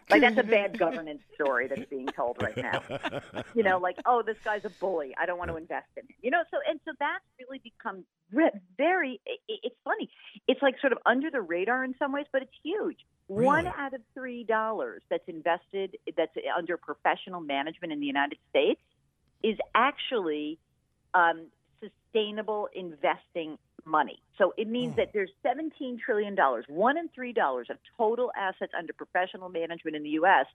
like 0.10 0.20
that's 0.20 0.38
a 0.38 0.42
bad 0.42 0.78
governance 0.78 1.22
story 1.34 1.66
that's 1.68 1.88
being 1.90 2.06
told 2.06 2.36
right 2.40 2.56
now. 2.56 2.82
You 3.54 3.62
know, 3.64 3.78
like 3.78 3.96
oh, 4.06 4.22
this 4.24 4.36
guy's 4.44 4.64
a 4.64 4.70
bully. 4.80 5.14
I 5.20 5.26
don't 5.26 5.38
want 5.38 5.50
to 5.50 5.56
invest 5.56 5.86
in 5.96 6.02
him. 6.04 6.14
You 6.22 6.30
know, 6.30 6.42
so 6.50 6.58
and 6.68 6.78
so 6.84 6.92
that's 6.98 7.24
really 7.40 7.58
become 7.62 8.04
very. 8.76 9.20
i 9.26 9.32
i- 9.50 9.58
it's 9.62 9.76
funny. 9.84 10.08
It's 10.48 10.62
like 10.62 10.78
sort 10.80 10.92
of 10.92 10.98
under 11.04 11.30
the 11.30 11.40
radar 11.40 11.82
in 11.84 11.94
some 11.98 12.12
ways, 12.12 12.26
but 12.32 12.42
it's 12.42 12.54
huge. 12.62 12.98
One 13.28 13.66
out 13.66 13.92
of 13.94 14.00
three 14.14 14.44
dollars 14.44 15.02
that's 15.10 15.26
invested 15.28 15.96
that's 16.16 16.32
under 16.56 16.76
professional 16.76 17.40
management 17.40 17.92
in 17.92 17.98
the 17.98 18.06
United 18.06 18.38
States 18.50 18.80
is 19.42 19.58
actually 19.74 20.58
um, 21.14 21.46
sustainable 22.16 22.68
investing 22.74 23.58
money. 23.84 24.20
So 24.38 24.52
it 24.56 24.68
means 24.68 24.94
Hmm. 24.94 24.96
that 24.96 25.10
there's 25.12 25.30
17 25.42 25.98
trillion 26.04 26.34
dollars, 26.34 26.64
one 26.68 26.98
in 26.98 27.08
three 27.14 27.32
dollars 27.32 27.68
of 27.70 27.78
total 27.96 28.32
assets 28.36 28.72
under 28.76 28.92
professional 28.92 29.48
management 29.48 29.96
in 29.96 30.02
the 30.02 30.10
U.S. 30.10 30.46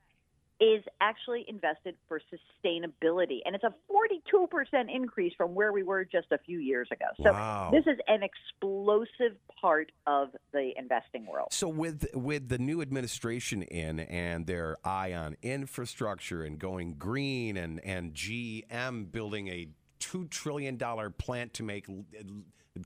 is 0.59 0.83
actually 0.99 1.45
invested 1.47 1.95
for 2.07 2.19
sustainability, 2.19 3.39
and 3.45 3.55
it's 3.55 3.63
a 3.63 3.73
42 3.87 4.47
percent 4.51 4.89
increase 4.93 5.33
from 5.37 5.55
where 5.55 5.71
we 5.71 5.83
were 5.83 6.03
just 6.03 6.27
a 6.31 6.37
few 6.39 6.59
years 6.59 6.87
ago. 6.91 7.05
So 7.23 7.31
Wow. 7.31 7.71
this 7.71 7.85
is 7.87 7.99
an 8.07 8.21
explosive 8.23 9.37
part 9.59 9.91
of 10.05 10.29
the 10.51 10.71
investing 10.77 11.25
world. 11.25 11.47
So 11.51 11.67
with 11.69 12.05
with 12.13 12.49
the 12.49 12.57
new 12.57 12.81
administration 12.81 13.61
in 13.63 14.01
and 14.01 14.45
their 14.45 14.77
eye 14.83 15.13
on 15.13 15.37
infrastructure 15.41 16.43
and 16.43 16.59
going 16.59 16.95
green 16.95 17.55
and 17.55 17.79
and 17.85 18.13
GM 18.13 19.11
building 19.11 19.47
a 19.47 19.69
two 20.01 20.25
trillion 20.25 20.75
dollar 20.75 21.09
plant 21.09 21.53
to 21.53 21.63
make 21.63 21.87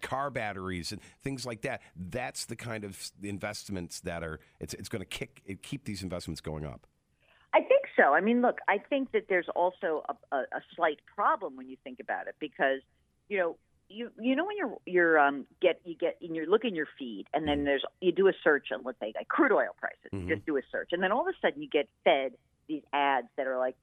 car 0.02 0.30
batteries 0.30 0.92
and 0.92 1.02
things 1.24 1.46
like 1.46 1.62
that, 1.62 1.82
that's 1.96 2.46
the 2.46 2.56
kind 2.56 2.84
of 2.84 3.12
investments 3.24 4.02
that 4.02 4.24
are 4.24 4.40
it's 4.60 4.74
it's 4.76 4.90
going 4.90 5.02
to 5.02 5.06
kick 5.08 5.42
it, 5.46 5.64
keep 5.64 5.86
these 5.86 6.04
investments 6.04 6.42
going 6.42 6.66
up. 6.66 6.86
I 7.54 7.62
think 7.62 7.86
so. 7.96 8.14
I 8.14 8.20
mean, 8.22 8.42
look, 8.42 8.60
I 8.68 8.78
think 8.78 9.14
that 9.14 9.28
there's 9.30 9.48
also 9.56 10.04
a, 10.10 10.36
a, 10.36 10.40
a 10.40 10.62
slight 10.76 11.00
problem 11.16 11.56
when 11.56 11.70
you 11.70 11.78
think 11.86 12.02
about 12.02 12.28
it 12.28 12.36
because, 12.40 12.82
you 13.30 13.38
know, 13.38 13.56
you 13.88 14.12
you 14.20 14.36
know 14.36 14.46
when 14.46 14.58
you're 14.58 14.76
you're 14.86 15.20
um 15.20 15.46
get 15.62 15.80
you 15.86 15.96
get 15.96 16.18
and 16.22 16.36
you're 16.36 16.48
looking 16.48 16.76
your 16.76 16.88
feed 16.98 17.26
and 17.34 17.48
then 17.48 17.66
there's 17.66 17.84
you 18.02 18.12
do 18.12 18.28
a 18.28 18.34
search 18.44 18.70
on 18.74 18.82
let's 18.84 19.00
say 19.00 19.14
like 19.16 19.28
crude 19.28 19.52
oil 19.52 19.76
prices. 19.80 20.12
Mhm. 20.12 20.28
Just 20.28 20.46
do 20.46 20.58
a 20.58 20.62
search 20.72 20.90
and 20.92 21.04
then 21.04 21.12
all 21.12 21.22
of 21.22 21.28
a 21.28 21.38
sudden 21.40 21.62
you 21.62 21.70
get 21.70 21.88
fed 22.04 22.34
these 22.68 22.82
ads 22.92 23.28
that 23.38 23.46
are 23.46 23.60
like 23.60 23.76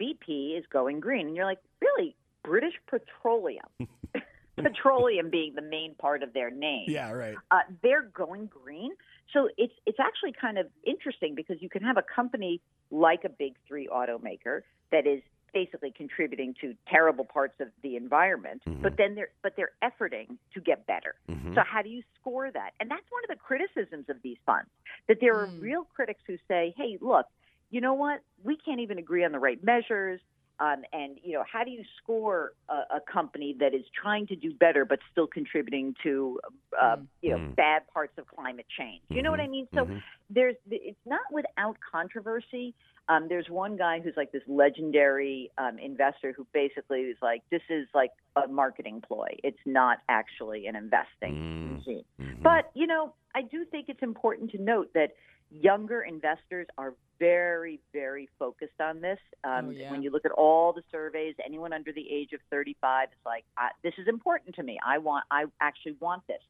BP 0.00 0.58
is 0.58 0.64
going 0.72 0.98
green 0.98 1.28
and 1.28 1.36
you're 1.36 1.44
like 1.44 1.60
really 1.80 2.16
British 2.44 2.74
Petroleum. 2.88 3.64
Petroleum 4.56 5.30
being 5.30 5.54
the 5.56 5.62
main 5.62 5.96
part 5.96 6.22
of 6.22 6.32
their 6.32 6.48
name 6.50 6.84
Yeah, 6.88 7.10
right. 7.10 7.36
uh, 7.50 7.58
they're 7.82 8.04
going 8.14 8.46
green. 8.46 8.92
So 9.32 9.48
it's 9.56 9.72
it's 9.84 9.98
actually 9.98 10.32
kind 10.40 10.58
of 10.58 10.66
interesting 10.86 11.34
because 11.34 11.56
you 11.60 11.68
can 11.68 11.82
have 11.82 11.96
a 11.96 12.04
company 12.14 12.60
like 12.92 13.24
a 13.24 13.28
big 13.28 13.54
three 13.66 13.88
automaker 13.92 14.60
that 14.92 15.08
is 15.08 15.22
basically 15.52 15.92
contributing 15.96 16.54
to 16.60 16.74
terrible 16.88 17.24
parts 17.24 17.54
of 17.60 17.68
the 17.82 17.96
environment, 17.96 18.62
Mhm. 18.66 18.82
but 18.82 18.96
then 18.96 19.16
they're 19.16 19.30
but 19.42 19.54
they're 19.56 19.72
efforting 19.82 20.38
to 20.52 20.60
get 20.60 20.86
better. 20.86 21.16
Mhm. 21.28 21.54
So 21.56 21.62
how 21.62 21.82
do 21.82 21.88
you 21.88 22.02
score 22.20 22.50
that? 22.52 22.74
And 22.78 22.88
that's 22.88 23.10
one 23.10 23.24
of 23.24 23.30
the 23.36 23.42
criticisms 23.42 24.08
of 24.08 24.22
these 24.22 24.38
funds 24.46 24.70
that 25.08 25.18
there 25.20 25.36
are 25.40 25.48
Mm. 25.48 25.60
real 25.60 25.84
critics 25.96 26.22
who 26.28 26.36
say, 26.46 26.72
"Hey, 26.76 26.96
look, 27.00 27.26
you 27.70 27.80
know 27.80 27.94
what? 27.94 28.20
We 28.44 28.56
can't 28.56 28.80
even 28.80 28.98
agree 28.98 29.24
on 29.24 29.32
the 29.32 29.40
right 29.40 29.60
measures." 29.64 30.20
Um, 30.60 30.82
and 30.92 31.18
you 31.22 31.32
know, 31.32 31.44
how 31.50 31.64
do 31.64 31.70
you 31.70 31.82
score 32.00 32.52
a, 32.68 32.96
a 32.96 33.00
company 33.12 33.56
that 33.58 33.74
is 33.74 33.84
trying 34.00 34.26
to 34.28 34.36
do 34.36 34.52
better 34.54 34.84
but 34.84 35.00
still 35.10 35.26
contributing 35.26 35.94
to, 36.02 36.40
uh, 36.80 36.96
Mm. 36.96 37.06
you 37.22 37.30
know, 37.30 37.38
Mm. 37.38 37.56
bad 37.56 37.82
parts 37.92 38.16
of 38.18 38.26
climate 38.28 38.66
change? 38.68 39.02
You 39.10 39.22
know 39.22 39.30
what 39.30 39.40
I 39.40 39.48
mean? 39.48 39.66
So 39.74 39.86
Mhm. 39.86 40.02
there's, 40.30 40.56
it's 40.70 41.06
not 41.06 41.22
without 41.32 41.76
controversy. 41.80 42.74
Um, 43.08 43.28
there's 43.28 43.50
one 43.50 43.76
guy 43.76 44.00
who's 44.00 44.16
like 44.16 44.32
this 44.32 44.46
legendary 44.46 45.50
um, 45.58 45.78
investor 45.78 46.32
who 46.32 46.46
basically 46.52 47.02
is 47.02 47.18
like, 47.20 47.42
this 47.50 47.62
is 47.68 47.86
like 47.92 48.12
a 48.36 48.46
marketing 48.46 49.00
ploy. 49.00 49.36
It's 49.42 49.60
not 49.66 49.98
actually 50.08 50.66
an 50.66 50.76
investing 50.76 51.34
mm-hmm. 51.34 52.42
But, 52.42 52.70
you 52.74 52.86
know, 52.86 53.12
I 53.34 53.42
do 53.42 53.64
think 53.64 53.88
it's 53.88 54.02
important 54.02 54.52
to 54.52 54.58
note 54.62 54.92
that 54.94 55.12
younger 55.60 56.02
investors 56.02 56.66
are 56.76 56.94
very, 57.18 57.80
very 57.92 58.28
focused 58.38 58.80
on 58.80 59.00
this. 59.00 59.18
Um, 59.44 59.66
Oh, 59.66 59.70
yeah. 59.70 59.90
When 59.90 60.02
you 60.02 60.10
look 60.10 60.24
at 60.24 60.32
all 60.32 60.72
the 60.72 60.82
surveys, 60.90 61.34
anyone 61.44 61.72
under 61.72 61.92
the 61.92 62.06
age 62.10 62.32
of 62.32 62.40
35 62.50 63.08
is 63.08 63.14
like, 63.24 63.44
I, 63.56 63.70
this 63.82 63.94
is 63.98 64.08
important 64.08 64.56
to 64.56 64.62
me. 64.62 64.78
I 64.84 64.98
want, 64.98 65.24
I 65.30 65.44
actually 65.60 65.96
want 66.00 66.26
this. 66.26 66.42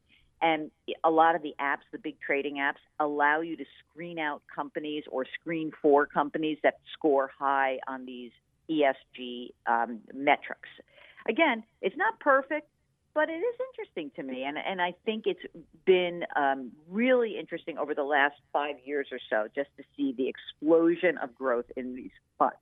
And 0.42 0.70
a 1.04 1.10
lot 1.10 1.34
of 1.36 1.42
the 1.42 1.54
apps, 1.60 1.84
the 1.92 1.98
big 1.98 2.16
trading 2.20 2.56
apps, 2.56 2.82
allow 3.00 3.40
you 3.40 3.56
to 3.56 3.64
screen 3.80 4.18
out 4.18 4.42
companies 4.54 5.04
or 5.10 5.24
screen 5.40 5.70
for 5.80 6.06
companies 6.06 6.58
that 6.62 6.78
score 6.92 7.30
high 7.38 7.78
on 7.86 8.04
these 8.04 8.32
ESG 8.68 9.52
um, 9.66 10.00
metrics. 10.12 10.68
Again, 11.28 11.62
it's 11.80 11.96
not 11.96 12.20
perfect, 12.20 12.68
but 13.14 13.30
it 13.30 13.34
is 13.34 13.54
interesting 13.70 14.10
to 14.16 14.22
me, 14.22 14.44
and 14.44 14.58
and 14.58 14.82
I 14.82 14.94
think 15.04 15.24
it's 15.26 15.40
been 15.84 16.24
um, 16.36 16.72
really 16.88 17.38
interesting 17.38 17.78
over 17.78 17.94
the 17.94 18.02
last 18.02 18.34
five 18.52 18.76
years 18.84 19.08
or 19.12 19.18
so, 19.30 19.48
just 19.54 19.70
to 19.76 19.84
see 19.96 20.12
the 20.16 20.28
explosion 20.28 21.16
of 21.18 21.34
growth 21.34 21.66
in 21.76 21.94
these 21.94 22.10
funds. 22.38 22.56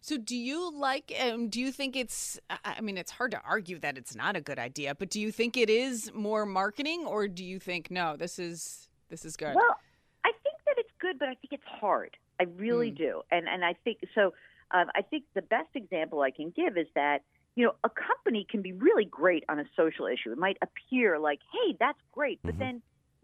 So, 0.00 0.16
do 0.16 0.36
you 0.36 0.70
like? 0.72 1.12
Um, 1.20 1.48
do 1.48 1.60
you 1.60 1.72
think 1.72 1.96
it's? 1.96 2.38
I 2.64 2.80
mean, 2.80 2.98
it's 2.98 3.12
hard 3.12 3.30
to 3.32 3.40
argue 3.44 3.78
that 3.80 3.96
it's 3.98 4.14
not 4.14 4.36
a 4.36 4.40
good 4.40 4.58
idea, 4.58 4.94
but 4.94 5.10
do 5.10 5.20
you 5.20 5.32
think 5.32 5.56
it 5.56 5.70
is 5.70 6.12
more 6.14 6.46
marketing, 6.46 7.04
or 7.06 7.28
do 7.28 7.44
you 7.44 7.58
think 7.58 7.90
no? 7.90 8.16
This 8.16 8.38
is 8.38 8.88
this 9.08 9.24
is 9.24 9.36
good. 9.36 9.54
Well, 9.54 9.76
I 10.24 10.32
think 10.42 10.56
that 10.66 10.74
it's 10.78 10.92
good, 11.00 11.18
but 11.18 11.28
I 11.28 11.34
think 11.34 11.52
it's 11.52 11.64
hard. 11.64 12.16
I 12.40 12.44
really 12.56 12.90
Mm. 12.92 12.96
do, 12.96 13.22
and 13.30 13.48
and 13.48 13.64
I 13.64 13.74
think 13.84 13.98
so. 14.14 14.34
Um, 14.70 14.90
I 14.94 15.00
think 15.00 15.24
the 15.34 15.42
best 15.42 15.70
example 15.74 16.20
I 16.20 16.30
can 16.30 16.50
give 16.50 16.76
is 16.76 16.86
that 16.94 17.22
you 17.58 17.64
know 17.64 17.74
a 17.82 17.90
company 17.90 18.46
can 18.48 18.62
be 18.62 18.72
really 18.72 19.04
great 19.04 19.42
on 19.48 19.58
a 19.58 19.64
social 19.76 20.06
issue. 20.06 20.30
It 20.30 20.38
might 20.38 20.58
appear 20.62 21.18
like, 21.18 21.40
hey, 21.52 21.76
that's 21.80 21.98
great, 22.12 22.38
but 22.44 22.54
Mhm. 22.54 22.58
then 22.60 22.82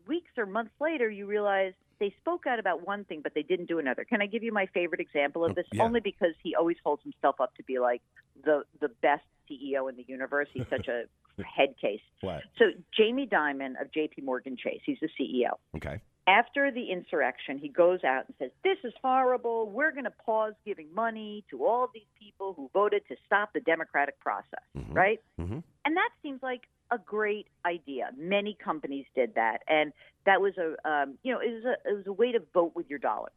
weeks 0.08 0.32
or 0.36 0.44
months 0.44 0.74
later, 0.80 1.08
you 1.08 1.24
realize 1.26 1.72
they 2.00 2.10
spoke 2.18 2.44
out 2.44 2.58
about 2.58 2.84
one 2.84 3.04
thing, 3.04 3.20
but 3.22 3.32
they 3.34 3.44
didn't 3.44 3.66
do 3.66 3.78
another. 3.78 4.04
Can 4.04 4.20
I 4.20 4.26
give 4.26 4.42
you 4.42 4.50
my 4.52 4.66
favorite 4.66 5.00
example 5.00 5.44
of 5.44 5.54
this? 5.54 5.66
Yeah. 5.70 5.84
Only 5.84 6.00
because 6.00 6.34
he 6.42 6.56
always 6.56 6.76
holds 6.82 7.04
himself 7.04 7.40
up 7.40 7.54
to 7.58 7.62
be 7.62 7.78
like 7.78 8.02
the 8.42 8.64
the 8.80 8.88
best 8.88 9.22
CEO 9.48 9.88
in 9.88 9.94
the 9.94 10.02
universe. 10.08 10.48
He's 10.52 10.66
such 10.68 10.88
a 10.88 11.04
head 11.56 11.76
case. 11.80 12.02
What? 12.20 12.42
So 12.58 12.72
Jamie 12.92 13.28
Dimon 13.28 13.80
of 13.80 13.92
J.P. 13.92 14.22
Morgan 14.22 14.56
Chase, 14.56 14.80
he's 14.84 14.98
the 15.00 15.08
CEO 15.18 15.58
Okay. 15.76 16.00
After 16.26 16.70
the 16.70 16.90
insurrection, 16.90 17.58
he 17.58 17.68
goes 17.68 18.02
out 18.04 18.24
and 18.26 18.34
says, 18.38 18.50
This 18.62 18.78
is 18.84 18.92
horrible. 19.02 19.68
We're 19.68 19.92
going 19.92 20.04
to 20.04 20.10
pause 20.24 20.54
giving 20.64 20.92
money 20.94 21.44
to 21.50 21.64
all 21.64 21.88
these 21.92 22.08
people 22.18 22.54
who 22.54 22.70
voted 22.72 23.02
to 23.08 23.16
stop 23.26 23.52
the 23.52 23.60
democratic 23.60 24.18
process, 24.20 24.62
Mhm. 24.76 24.94
right? 24.94 25.20
Mhm. 25.38 25.62
And 25.84 25.96
that 25.96 26.10
seems 26.22 26.42
like 26.42 26.66
a 26.90 26.98
great 26.98 27.48
idea. 27.66 28.10
Many 28.16 28.54
companies 28.54 29.06
did 29.14 29.34
that. 29.34 29.62
And 29.68 29.92
that 30.24 30.40
was 30.40 30.56
a, 30.58 30.76
um, 30.88 31.18
you 31.22 31.32
know, 31.32 31.40
it 31.40 31.52
was 31.52 31.64
a, 31.64 31.72
it 31.90 31.94
was 31.94 32.06
a 32.06 32.12
way 32.12 32.32
to 32.32 32.40
vote 32.54 32.74
with 32.74 32.88
your 32.88 32.98
dollars. 32.98 33.32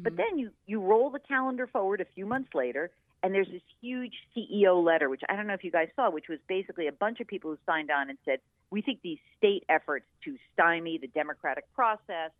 But 0.00 0.14
Mhm. 0.14 0.16
then 0.16 0.38
you, 0.38 0.50
you 0.66 0.80
roll 0.80 1.10
the 1.10 1.18
calendar 1.20 1.66
forward 1.66 2.00
a 2.00 2.04
few 2.04 2.26
months 2.26 2.54
later, 2.54 2.90
and 3.22 3.34
there's 3.34 3.48
this 3.50 3.62
huge 3.80 4.14
CEO 4.34 4.80
letter, 4.82 5.08
which 5.08 5.22
I 5.28 5.36
don't 5.36 5.46
know 5.46 5.54
if 5.54 5.64
you 5.64 5.70
guys 5.70 5.88
saw, 5.94 6.10
which 6.10 6.28
was 6.28 6.38
basically 6.48 6.86
a 6.86 6.92
bunch 6.92 7.20
of 7.20 7.26
people 7.26 7.50
who 7.50 7.58
signed 7.66 7.90
on 7.90 8.08
and 8.10 8.18
said, 8.24 8.40
we 8.70 8.80
think 8.82 9.00
these 9.02 9.18
state 9.36 9.64
efforts 9.68 10.06
to 10.24 10.36
stymie 10.52 10.98
the 10.98 11.08
democratic 11.08 11.70
process 11.74 12.30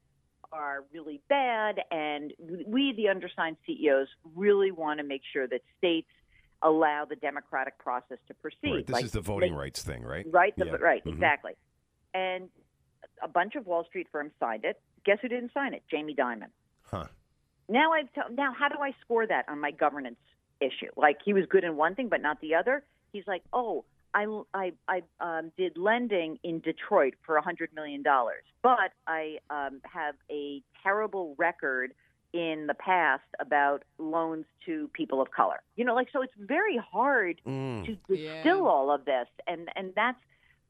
are 0.52 0.84
really 0.92 1.20
bad, 1.28 1.80
and 1.90 2.32
we, 2.66 2.92
the 2.92 3.08
undersigned 3.08 3.56
CEOs, 3.66 4.08
really 4.34 4.70
want 4.70 4.98
to 4.98 5.04
make 5.04 5.22
sure 5.32 5.46
that 5.46 5.62
states 5.78 6.08
allow 6.62 7.04
the 7.04 7.16
democratic 7.16 7.76
process 7.78 8.18
to 8.28 8.34
proceed. 8.34 8.72
Right. 8.74 8.86
This 8.86 8.94
Like, 8.94 9.04
is 9.04 9.12
the 9.12 9.20
voting 9.20 9.52
they- 9.52 9.58
rights 9.58 9.82
thing, 9.82 10.02
right? 10.04 10.26
Right, 10.30 10.54
the, 10.56 10.66
Yeah. 10.66 10.76
right, 10.76 11.04
Mhm. 11.04 11.14
exactly. 11.14 11.54
And 12.14 12.50
a 13.22 13.28
bunch 13.28 13.54
of 13.56 13.66
Wall 13.66 13.84
Street 13.84 14.08
firms 14.10 14.32
signed 14.38 14.64
it. 14.64 14.80
Guess 15.04 15.20
who 15.20 15.28
didn't 15.28 15.52
sign 15.52 15.74
it? 15.74 15.82
Jamie 15.88 16.14
Dimon. 16.14 16.50
Huh. 16.84 17.06
Now 17.68 17.92
I've 17.92 18.12
t- 18.12 18.34
now 18.34 18.52
how 18.58 18.68
do 18.68 18.76
I 18.80 18.92
score 19.04 19.26
that 19.26 19.48
on 19.48 19.60
my 19.60 19.70
governance 19.70 20.16
issue? 20.60 20.90
Like 20.96 21.18
he 21.24 21.32
was 21.32 21.44
good 21.48 21.64
in 21.64 21.76
one 21.76 21.94
thing 21.94 22.08
but 22.08 22.20
not 22.20 22.40
the 22.40 22.54
other. 22.54 22.84
He's 23.12 23.26
like, 23.26 23.42
oh, 23.52 23.84
I 24.14 24.26
I 24.54 24.72
I 24.88 25.02
um, 25.20 25.52
did 25.56 25.76
lending 25.76 26.38
in 26.42 26.60
Detroit 26.60 27.14
for 27.24 27.36
a 27.36 27.42
hundred 27.42 27.70
million 27.74 28.02
dollars, 28.02 28.44
but 28.62 28.92
I 29.06 29.38
um, 29.50 29.80
have 29.84 30.14
a 30.30 30.62
terrible 30.82 31.34
record 31.38 31.94
in 32.34 32.66
the 32.66 32.74
past 32.74 33.24
about 33.40 33.82
loans 33.98 34.46
to 34.64 34.88
people 34.94 35.20
of 35.20 35.30
color. 35.30 35.60
You 35.76 35.84
know, 35.84 35.94
like 35.94 36.08
so 36.12 36.22
it's 36.22 36.32
very 36.38 36.78
hard 36.78 37.40
Mm. 37.46 37.84
to 37.86 37.92
Yeah. 38.08 38.42
distill 38.42 38.66
all 38.66 38.90
of 38.90 39.04
this 39.04 39.28
and 39.46 39.68
and 39.76 39.92
that's 39.94 40.18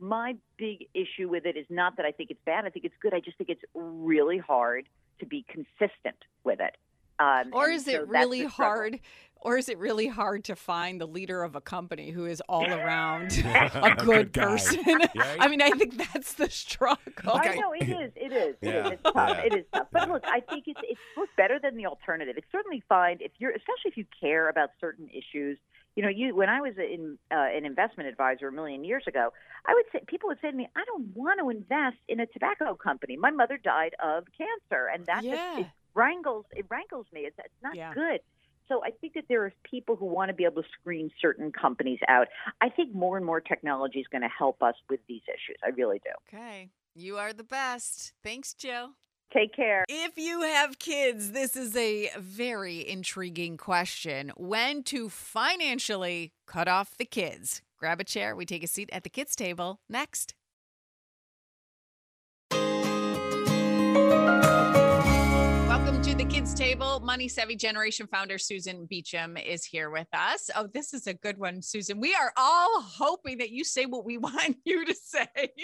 My 0.01 0.35
big 0.57 0.89
issue 0.95 1.29
with 1.29 1.47
it 1.47 1.57
is 1.57 1.67
not 1.71 1.97
that 1.97 2.05
I 2.05 2.11
think 2.11 2.33
it's 2.33 2.41
bad. 2.45 2.65
I 2.65 2.71
think 2.71 2.85
it's 2.85 2.97
good. 3.01 3.15
I 3.15 3.21
just 3.21 3.37
think 3.39 3.49
it's 3.51 3.63
really 3.75 4.39
hard 4.39 4.89
to 5.21 5.27
be 5.27 5.45
consistent 5.49 6.17
with 6.45 6.61
it. 6.61 6.77
Um, 7.19 7.51
or 7.53 7.71
is 7.71 7.85
so 7.85 7.93
it 7.93 8.09
really 8.09 8.45
hard? 8.45 9.01
Or 9.45 9.59
is 9.59 9.69
it 9.69 9.77
really 9.79 10.07
hard 10.07 10.45
to 10.45 10.55
find 10.55 11.01
the 11.01 11.07
leader 11.07 11.43
of 11.43 11.57
a 11.57 11.61
company 11.61 12.11
who 12.11 12.27
is 12.27 12.41
all 12.49 12.65
around 12.65 13.33
a 13.45 13.95
good, 13.99 14.33
good 14.33 14.33
person? 14.33 14.81
I 15.41 15.49
mean, 15.49 15.61
I 15.61 15.71
think 15.71 15.97
that's 15.97 16.35
the 16.35 16.49
struggle. 16.49 17.01
Okay. 17.27 17.51
I 17.51 17.55
know 17.57 17.73
it 17.73 17.89
is. 17.89 18.13
It 18.15 18.33
is. 18.33 18.57
Yeah. 18.63 18.87
It 18.87 18.93
is 18.95 18.99
tough. 19.03 19.15
Yeah. 19.17 19.43
It 19.43 19.55
is 19.55 19.65
tough. 19.75 19.89
But 19.93 20.09
look, 20.09 20.23
I 20.27 20.41
think 20.41 20.65
it's 20.69 20.81
it's 20.83 21.33
better 21.37 21.59
than 21.61 21.77
the 21.77 21.87
alternative. 21.87 22.37
It's 22.39 22.47
certainly 22.53 22.85
fine 22.89 23.19
if 23.21 23.33
you're, 23.39 23.51
especially 23.51 23.91
if 23.91 23.97
you 23.97 24.05
care 24.21 24.49
about 24.49 24.71
certain 24.81 25.09
issues. 25.11 25.59
You 25.95 26.03
know, 26.03 26.09
you 26.09 26.35
when 26.35 26.49
I 26.49 26.61
was 26.61 26.75
in, 26.79 27.19
uh, 27.31 27.35
an 27.35 27.65
investment 27.65 28.09
advisor 28.09 28.49
a 28.49 28.53
million 28.53 28.85
years 28.85 29.05
ago, 29.07 29.33
I 29.67 29.75
would 29.75 29.85
say 29.93 30.01
people 30.07 30.29
would 30.29 30.39
say 30.41 30.51
to 30.51 30.57
me, 30.57 30.69
"I 30.75 30.85
don't 30.85 31.15
want 31.15 31.41
to 31.41 31.51
invest 31.51 31.99
in 32.09 32.21
a 32.21 32.27
tobacco 32.27 32.75
company. 32.75 33.17
My 33.17 33.31
mother 33.31 33.59
died 33.59 33.95
of 34.03 34.25
cancer, 34.37 34.87
and 34.93 35.05
that 35.07 35.23
yeah. 35.23 35.35
just, 35.35 35.61
it 35.61 35.67
wrangles 35.95 36.47
it 36.53 36.67
rankles 36.71 37.07
me. 37.13 37.21
It's 37.23 37.39
it's 37.39 37.63
not 37.63 37.75
yeah. 37.75 37.93
good." 37.93 38.21
So 38.69 38.83
I 38.83 38.91
think 38.91 39.15
that 39.15 39.25
there 39.29 39.45
are 39.45 39.53
people 39.65 39.97
who 39.97 40.07
want 40.07 40.31
to 40.31 40.35
be 40.35 40.45
able 40.45 40.63
to 40.63 40.69
screen 40.81 41.11
certain 41.21 41.53
companies 41.53 41.99
out. 42.09 42.29
I 42.61 42.71
think 42.71 42.95
more 42.95 43.17
and 43.17 43.27
more 43.27 43.41
technology 43.41 44.01
is 44.01 44.07
going 44.07 44.23
to 44.23 44.29
help 44.29 44.63
us 44.63 44.77
with 44.89 45.01
these 45.09 45.23
issues. 45.29 45.59
I 45.63 45.69
really 45.71 46.01
do. 46.03 46.11
Okay. 46.29 46.71
You 46.95 47.19
are 47.19 47.33
the 47.33 47.45
best. 47.45 48.13
Thanks, 48.23 48.55
Jill. 48.55 48.93
Take 49.33 49.55
care. 49.57 49.85
If 49.89 50.19
you 50.19 50.43
have 50.43 50.79
kids, 50.79 51.33
this 51.33 51.57
is 51.57 51.75
a 51.75 52.11
very 52.19 52.87
intriguing 52.87 53.57
question. 53.57 54.31
When 54.37 54.83
to 54.85 55.09
financially 55.09 56.33
cut 56.47 56.69
off 56.69 56.97
the 56.99 57.07
kids? 57.07 57.63
Grab 57.79 57.99
a 58.01 58.05
chair. 58.05 58.37
We 58.37 58.45
take 58.45 58.63
a 58.63 58.67
seat 58.67 58.91
at 58.93 59.05
the 59.05 59.09
kids' 59.09 59.35
table 59.35 59.81
next. 59.89 60.35
Welcome 65.67 66.03
to 66.03 66.15
the 66.15 66.27
kids' 66.29 66.53
table. 66.53 67.01
Money 67.01 67.27
Savvy 67.27 67.57
Generation 67.57 68.07
founder 68.07 68.37
Susan 68.37 68.85
Beacham 68.85 69.39
is 69.39 69.65
here 69.65 69.89
with 69.89 70.09
us. 70.13 70.51
Oh, 70.55 70.69
this 70.75 70.93
is 70.93 71.07
a 71.07 71.15
good 71.15 71.39
one, 71.39 71.63
Susan. 71.63 72.01
We 72.01 72.15
are 72.15 72.35
all 72.37 72.83
hoping 72.83 73.39
that 73.39 73.49
you 73.49 73.65
say 73.65 73.87
what 73.87 74.05
we 74.05 74.19
want 74.19 74.59
you 74.67 74.85
to 74.85 74.95
say. 74.95 75.27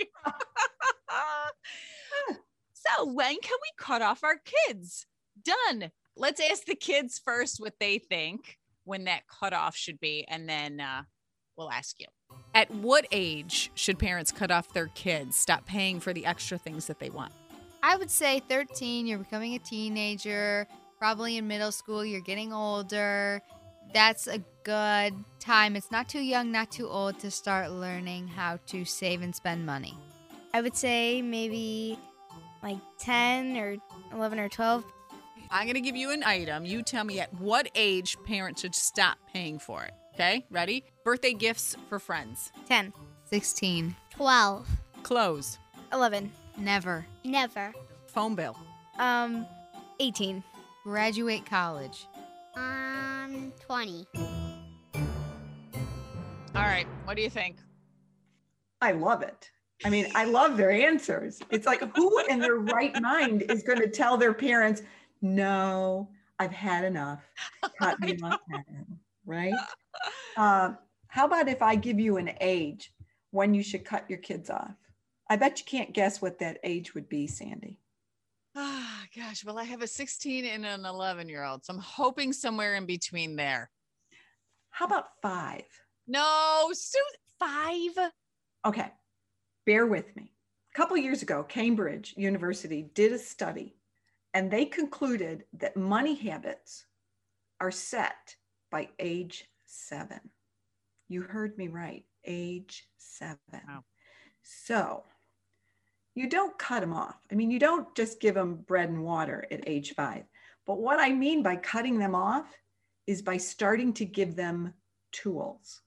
So, 2.96 3.06
when 3.06 3.36
can 3.40 3.58
we 3.62 3.70
cut 3.78 4.02
off 4.02 4.24
our 4.24 4.40
kids? 4.66 5.06
Done. 5.42 5.90
Let's 6.16 6.40
ask 6.40 6.64
the 6.64 6.74
kids 6.74 7.20
first 7.22 7.60
what 7.60 7.74
they 7.78 7.98
think 7.98 8.58
when 8.84 9.04
that 9.04 9.22
cutoff 9.28 9.76
should 9.76 10.00
be, 10.00 10.24
and 10.28 10.48
then 10.48 10.80
uh, 10.80 11.02
we'll 11.56 11.70
ask 11.70 12.00
you. 12.00 12.06
At 12.54 12.70
what 12.70 13.06
age 13.12 13.70
should 13.74 13.98
parents 13.98 14.32
cut 14.32 14.50
off 14.50 14.72
their 14.72 14.88
kids, 14.88 15.36
stop 15.36 15.66
paying 15.66 16.00
for 16.00 16.12
the 16.12 16.26
extra 16.26 16.58
things 16.58 16.86
that 16.86 16.98
they 16.98 17.10
want? 17.10 17.32
I 17.82 17.96
would 17.96 18.10
say 18.10 18.40
13, 18.48 19.06
you're 19.06 19.18
becoming 19.18 19.54
a 19.54 19.58
teenager, 19.58 20.66
probably 20.98 21.36
in 21.36 21.46
middle 21.46 21.72
school, 21.72 22.04
you're 22.04 22.20
getting 22.20 22.52
older. 22.52 23.40
That's 23.94 24.26
a 24.26 24.42
good 24.64 25.14
time. 25.38 25.76
It's 25.76 25.90
not 25.90 26.08
too 26.08 26.20
young, 26.20 26.50
not 26.50 26.70
too 26.70 26.88
old 26.88 27.18
to 27.20 27.30
start 27.30 27.70
learning 27.70 28.28
how 28.28 28.58
to 28.66 28.84
save 28.84 29.22
and 29.22 29.34
spend 29.34 29.64
money. 29.64 29.96
I 30.52 30.60
would 30.60 30.76
say 30.76 31.22
maybe 31.22 31.98
like 32.62 32.78
10 32.98 33.56
or 33.56 33.76
11 34.12 34.38
or 34.38 34.48
12. 34.48 34.84
I'm 35.50 35.64
going 35.64 35.74
to 35.74 35.80
give 35.80 35.96
you 35.96 36.10
an 36.10 36.22
item. 36.24 36.64
You 36.64 36.82
tell 36.82 37.04
me 37.04 37.20
at 37.20 37.32
what 37.40 37.70
age 37.74 38.16
parents 38.24 38.60
should 38.60 38.74
stop 38.74 39.16
paying 39.32 39.58
for 39.58 39.84
it. 39.84 39.92
Okay, 40.14 40.44
ready? 40.50 40.84
Birthday 41.04 41.32
gifts 41.32 41.76
for 41.88 41.98
friends. 41.98 42.52
10. 42.66 42.92
16. 43.26 43.94
12. 44.10 44.68
Clothes. 45.02 45.58
11. 45.92 46.30
Never. 46.58 47.06
Never. 47.24 47.72
Phone 48.08 48.34
bill. 48.34 48.56
Um, 48.98 49.46
18. 50.00 50.42
Graduate 50.82 51.46
college. 51.46 52.06
Um, 52.56 53.52
20. 53.60 54.06
All 56.54 56.64
right, 56.64 56.86
what 57.04 57.16
do 57.16 57.22
you 57.22 57.30
think? 57.30 57.58
I 58.80 58.92
love 58.92 59.22
it. 59.22 59.50
I 59.84 59.90
mean, 59.90 60.08
I 60.14 60.24
love 60.24 60.56
their 60.56 60.70
answers. 60.70 61.40
It's 61.50 61.66
like 61.66 61.80
who 61.96 62.18
in 62.28 62.40
their 62.40 62.56
right 62.56 63.00
mind 63.00 63.44
is 63.48 63.62
going 63.62 63.78
to 63.78 63.88
tell 63.88 64.16
their 64.16 64.34
parents, 64.34 64.82
"No, 65.22 66.10
I've 66.38 66.52
had 66.52 66.84
enough. 66.84 67.28
Cut 67.78 68.00
me 68.00 68.18
off 68.22 68.40
right? 69.24 69.54
Uh, 70.36 70.72
how 71.08 71.26
about 71.26 71.48
if 71.48 71.62
I 71.62 71.76
give 71.76 72.00
you 72.00 72.16
an 72.16 72.32
age 72.40 72.92
when 73.30 73.54
you 73.54 73.62
should 73.62 73.84
cut 73.84 74.08
your 74.08 74.18
kids 74.18 74.50
off? 74.50 74.74
I 75.28 75.36
bet 75.36 75.58
you 75.58 75.64
can't 75.66 75.92
guess 75.92 76.22
what 76.22 76.38
that 76.38 76.58
age 76.64 76.94
would 76.94 77.08
be, 77.08 77.26
Sandy. 77.26 77.78
Ah, 78.56 79.02
oh, 79.02 79.20
gosh. 79.20 79.44
Well, 79.44 79.58
I 79.58 79.64
have 79.64 79.82
a 79.82 79.86
16 79.86 80.44
and 80.46 80.64
an 80.64 80.86
11 80.86 81.28
year 81.28 81.44
old, 81.44 81.64
so 81.64 81.74
I'm 81.74 81.80
hoping 81.80 82.32
somewhere 82.32 82.74
in 82.76 82.86
between 82.86 83.36
there. 83.36 83.70
How 84.70 84.86
about 84.86 85.08
five? 85.20 85.64
No, 86.06 86.70
Sue, 86.72 86.98
five. 87.38 88.10
Okay 88.64 88.90
bear 89.68 89.86
with 89.86 90.16
me. 90.16 90.32
A 90.72 90.76
couple 90.78 90.96
years 90.96 91.20
ago, 91.20 91.42
Cambridge 91.42 92.14
University 92.16 92.88
did 92.94 93.12
a 93.12 93.18
study 93.18 93.76
and 94.32 94.50
they 94.50 94.64
concluded 94.64 95.44
that 95.58 95.76
money 95.76 96.14
habits 96.14 96.86
are 97.60 97.70
set 97.70 98.34
by 98.70 98.88
age 98.98 99.44
seven. 99.66 100.20
You 101.10 101.20
heard 101.20 101.58
me 101.58 101.68
right, 101.68 102.06
age 102.24 102.88
seven. 102.96 103.36
Wow. 103.68 103.84
So 104.42 105.04
you 106.14 106.30
don't 106.30 106.58
cut 106.58 106.80
them 106.80 106.94
off. 106.94 107.18
I 107.30 107.34
mean, 107.34 107.50
you 107.50 107.58
don't 107.58 107.94
just 107.94 108.20
give 108.20 108.36
them 108.36 108.64
bread 108.66 108.88
and 108.88 109.04
water 109.04 109.44
at 109.50 109.68
age 109.68 109.92
five. 109.94 110.24
But 110.66 110.78
what 110.78 110.98
I 110.98 111.12
mean 111.12 111.42
by 111.42 111.56
cutting 111.56 111.98
them 111.98 112.14
off 112.14 112.46
is 113.06 113.20
by 113.20 113.36
starting 113.36 113.92
to 113.94 114.06
give 114.06 114.34
them 114.34 114.72
tools 115.12 115.82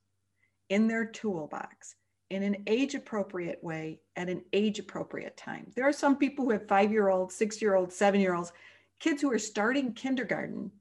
in 0.70 0.88
their 0.88 1.06
toolbox 1.06 1.96
in 2.32 2.44
an 2.44 2.64
age 2.66 2.96
appropriate 2.96 3.62
way 3.62 4.00
at 4.16 4.30
an 4.30 4.42
age 4.54 4.80
appropriate 4.80 5.36
time. 5.36 5.70
There 5.76 5.88
are 5.88 5.92
some 5.92 6.16
people 6.16 6.46
who 6.46 6.52
have 6.52 6.66
five 6.66 6.90
year 6.90 7.10
olds, 7.10 7.36
six 7.36 7.62
year 7.62 7.76
olds, 7.76 7.94
seven 7.94 8.22
year 8.22 8.34
olds, 8.34 8.54
kids 9.00 9.22
who 9.22 9.30
are 9.32 9.38
starting 9.38 9.94
kindergarten 9.94 10.72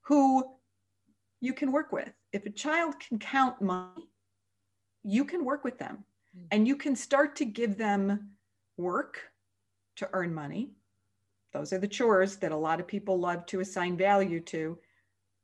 who 0.00 0.42
you 1.42 1.52
can 1.52 1.70
work 1.70 1.92
with. 1.92 2.08
If 2.32 2.46
a 2.46 2.50
child 2.50 2.98
can 2.98 3.18
count 3.18 3.60
money, 3.60 4.08
you 5.04 5.26
can 5.26 5.44
work 5.44 5.64
with 5.64 5.78
them 5.78 5.98
mm-hmm. 6.34 6.46
and 6.50 6.66
you 6.66 6.76
can 6.76 6.96
start 6.96 7.36
to 7.36 7.44
give 7.44 7.76
them 7.76 8.30
work 8.78 9.20
to 9.96 10.08
earn 10.14 10.32
money. 10.32 10.70
Those 11.52 11.74
are 11.74 11.78
the 11.78 11.88
chores 11.88 12.36
that 12.36 12.52
a 12.52 12.56
lot 12.56 12.80
of 12.80 12.86
people 12.86 13.20
love 13.20 13.44
to 13.46 13.60
assign 13.60 13.98
value 13.98 14.40
to. 14.40 14.78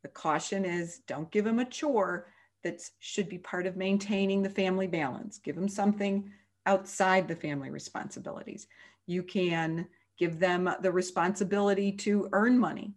The 0.03 0.09
caution 0.09 0.65
is 0.65 1.01
don't 1.07 1.31
give 1.31 1.45
them 1.45 1.59
a 1.59 1.65
chore 1.67 2.29
that 2.63 2.81
should 3.01 3.29
be 3.29 3.39
part 3.39 3.67
of 3.67 3.77
maintaining 3.77 4.43
the 4.43 4.51
family 4.51 4.87
balance. 4.87 5.39
Give 5.39 5.57
them 5.57 5.69
something 5.69 6.31
outside 6.67 7.27
the 7.27 7.37
family 7.37 7.71
responsibilities. 7.71 8.67
You 9.07 9.23
can 9.23 9.87
give 10.19 10.39
them 10.39 10.71
the 10.81 10.93
responsibility 10.93 11.91
to 11.93 12.29
earn 12.33 12.59
money, 12.59 12.95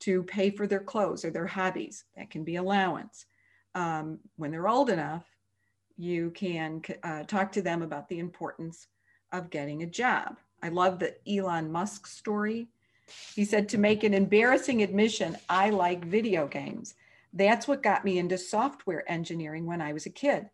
to 0.00 0.22
pay 0.22 0.50
for 0.50 0.66
their 0.66 0.80
clothes 0.80 1.24
or 1.24 1.30
their 1.30 1.46
hobbies. 1.46 2.04
That 2.16 2.30
can 2.30 2.44
be 2.44 2.56
allowance. 2.56 3.26
Um, 3.74 4.20
when 4.36 4.50
they're 4.52 4.68
old 4.68 4.90
enough, 4.90 5.24
you 5.96 6.30
can 6.30 6.82
uh, 7.02 7.24
talk 7.24 7.50
to 7.52 7.62
them 7.62 7.82
about 7.82 8.08
the 8.08 8.18
importance 8.18 8.86
of 9.32 9.50
getting 9.50 9.82
a 9.82 9.86
job. 9.86 10.38
I 10.62 10.68
love 10.68 10.98
the 10.98 11.14
Elon 11.28 11.70
Musk 11.70 12.06
story. 12.06 12.68
He 13.34 13.44
said, 13.44 13.68
to 13.68 13.78
make 13.78 14.04
an 14.04 14.14
embarrassing 14.14 14.82
admission, 14.82 15.36
I 15.48 15.70
like 15.70 16.04
video 16.04 16.46
games. 16.46 16.94
That's 17.34 17.66
what 17.66 17.82
got 17.82 18.04
me 18.04 18.18
into 18.18 18.38
software 18.38 19.10
engineering 19.10 19.66
when 19.66 19.80
I 19.80 19.92
was 19.92 20.06
a 20.06 20.10
kid. 20.10 20.48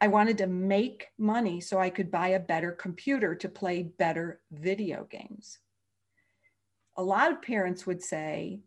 I 0.00 0.08
wanted 0.08 0.38
to 0.38 0.46
make 0.46 1.08
money 1.18 1.60
so 1.60 1.78
I 1.78 1.90
could 1.90 2.10
buy 2.10 2.28
a 2.28 2.40
better 2.40 2.72
computer 2.72 3.34
to 3.36 3.48
play 3.48 3.82
better 3.82 4.40
video 4.50 5.06
games. 5.10 5.58
A 6.96 7.02
lot 7.02 7.30
of 7.30 7.42
parents 7.42 7.86
would 7.86 8.02
say, 8.02 8.60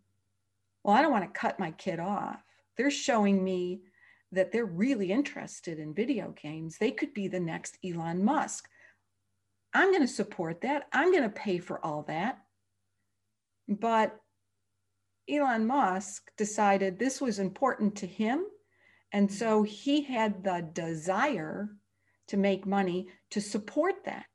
Well, 0.84 0.96
I 0.96 1.02
don't 1.02 1.12
want 1.12 1.26
to 1.26 1.40
cut 1.40 1.60
my 1.60 1.72
kid 1.72 2.00
off. 2.00 2.42
They're 2.78 2.92
showing 2.92 3.44
me 3.44 3.82
that 4.32 4.52
they're 4.52 4.66
really 4.66 5.12
interested 5.12 5.80
in 5.80 5.94
video 5.94 6.34
games. 6.42 6.78
They 6.78 6.92
could 6.92 7.14
be 7.14 7.28
the 7.28 7.40
next 7.40 7.78
Elon 7.84 8.24
Musk. 8.24 8.70
I'm 9.74 9.92
going 9.92 10.04
to 10.04 10.08
support 10.08 10.62
that. 10.62 10.88
I'm 10.94 11.12
going 11.12 11.24
to 11.24 11.30
pay 11.30 11.58
for 11.58 11.84
all 11.84 12.04
that. 12.04 12.40
But 13.68 14.20
Elon 15.30 15.66
Musk 15.66 16.32
decided 16.38 17.00
this 17.00 17.20
was 17.20 17.40
important 17.40 17.96
to 17.98 18.08
him. 18.08 18.46
And 19.12 19.32
so 19.32 19.64
mm-hmm. 19.64 19.72
he 19.72 20.04
had 20.04 20.44
the 20.44 20.68
desire 20.74 21.70
to 22.28 22.38
make 22.38 22.66
money 22.66 23.08
to 23.32 23.42
support 23.42 23.96
that. 24.06 24.26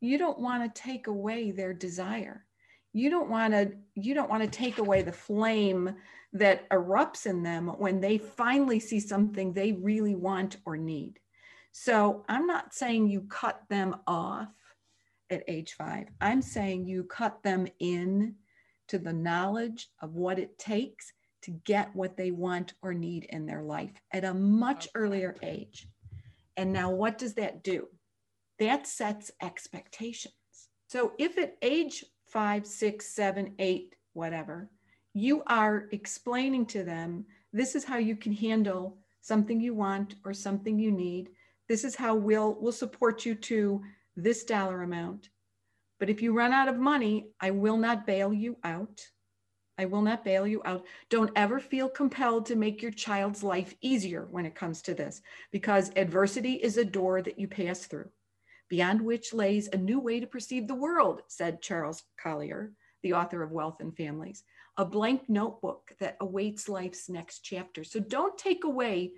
You 0.00 0.18
don't 0.18 0.40
want 0.40 0.74
to 0.74 0.82
take 0.82 1.06
away 1.06 1.50
their 1.50 1.72
desire. 1.72 2.44
You 2.92 3.08
don't 3.08 3.30
want 3.30 3.54
to 3.54 3.72
you 3.94 4.14
don't 4.14 4.28
want 4.28 4.42
to 4.42 4.48
take 4.48 4.78
away 4.78 5.02
the 5.02 5.12
flame 5.12 5.94
that 6.34 6.68
erupts 6.70 7.26
in 7.26 7.42
them 7.42 7.68
when 7.68 8.00
they 8.00 8.18
finally 8.18 8.80
see 8.80 9.00
something 9.00 9.52
they 9.52 9.72
really 9.72 10.14
want 10.14 10.56
or 10.66 10.76
need. 10.76 11.18
So 11.72 12.24
I'm 12.28 12.46
not 12.46 12.74
saying 12.74 13.08
you 13.08 13.22
cut 13.22 13.62
them 13.70 13.96
off 14.06 14.48
at 15.30 15.44
age 15.48 15.74
five. 15.74 16.08
I'm 16.20 16.42
saying 16.42 16.86
you 16.86 17.04
cut 17.04 17.42
them 17.42 17.66
in 17.78 18.34
to 18.88 18.98
the 18.98 19.12
knowledge 19.12 19.88
of 20.00 20.14
what 20.14 20.38
it 20.38 20.58
takes 20.58 21.12
to 21.42 21.50
get 21.64 21.94
what 21.94 22.16
they 22.16 22.30
want 22.30 22.74
or 22.82 22.94
need 22.94 23.24
in 23.30 23.46
their 23.46 23.62
life 23.62 23.92
at 24.12 24.24
a 24.24 24.34
much 24.34 24.88
earlier 24.94 25.36
age. 25.42 25.88
And 26.56 26.72
now, 26.72 26.90
what 26.90 27.18
does 27.18 27.34
that 27.34 27.64
do? 27.64 27.88
That 28.58 28.86
sets 28.86 29.30
expectations. 29.40 30.34
So, 30.86 31.12
if 31.18 31.38
at 31.38 31.56
age 31.62 32.04
five, 32.26 32.66
six, 32.66 33.14
seven, 33.14 33.54
eight, 33.58 33.94
whatever, 34.12 34.70
you 35.14 35.42
are 35.46 35.88
explaining 35.92 36.66
to 36.66 36.84
them 36.84 37.24
this 37.52 37.74
is 37.74 37.84
how 37.84 37.98
you 37.98 38.16
can 38.16 38.32
handle 38.32 38.98
something 39.20 39.60
you 39.60 39.74
want 39.74 40.14
or 40.24 40.32
something 40.32 40.78
you 40.78 40.90
need. 40.90 41.30
This 41.68 41.84
is 41.84 41.94
how 41.94 42.14
we'll, 42.14 42.56
we'll 42.60 42.72
support 42.72 43.24
you 43.24 43.34
to 43.34 43.82
this 44.16 44.44
dollar 44.44 44.82
amount. 44.82 45.28
But 46.02 46.10
if 46.10 46.20
you 46.20 46.32
run 46.32 46.52
out 46.52 46.66
of 46.66 46.80
money, 46.80 47.28
I 47.40 47.52
will 47.52 47.76
not 47.76 48.08
bail 48.08 48.32
you 48.32 48.56
out. 48.64 49.06
I 49.78 49.84
will 49.84 50.02
not 50.02 50.24
bail 50.24 50.48
you 50.48 50.60
out. 50.64 50.84
Don't 51.10 51.30
ever 51.36 51.60
feel 51.60 51.88
compelled 51.88 52.44
to 52.46 52.56
make 52.56 52.82
your 52.82 52.90
child's 52.90 53.44
life 53.44 53.76
easier 53.82 54.26
when 54.28 54.44
it 54.44 54.56
comes 54.56 54.82
to 54.82 54.94
this, 54.94 55.22
because 55.52 55.92
adversity 55.94 56.54
is 56.54 56.76
a 56.76 56.84
door 56.84 57.22
that 57.22 57.38
you 57.38 57.46
pass 57.46 57.86
through, 57.86 58.10
beyond 58.68 59.00
which 59.00 59.32
lays 59.32 59.68
a 59.68 59.76
new 59.76 60.00
way 60.00 60.18
to 60.18 60.26
perceive 60.26 60.66
the 60.66 60.74
world, 60.74 61.22
said 61.28 61.62
Charles 61.62 62.02
Collier, 62.20 62.72
the 63.04 63.12
author 63.12 63.40
of 63.40 63.52
Wealth 63.52 63.76
and 63.78 63.96
Families, 63.96 64.42
a 64.76 64.84
blank 64.84 65.28
notebook 65.28 65.92
that 66.00 66.16
awaits 66.18 66.68
life's 66.68 67.08
next 67.08 67.44
chapter. 67.44 67.84
So 67.84 68.00
don't 68.00 68.36
take 68.36 68.64
away 68.64 69.12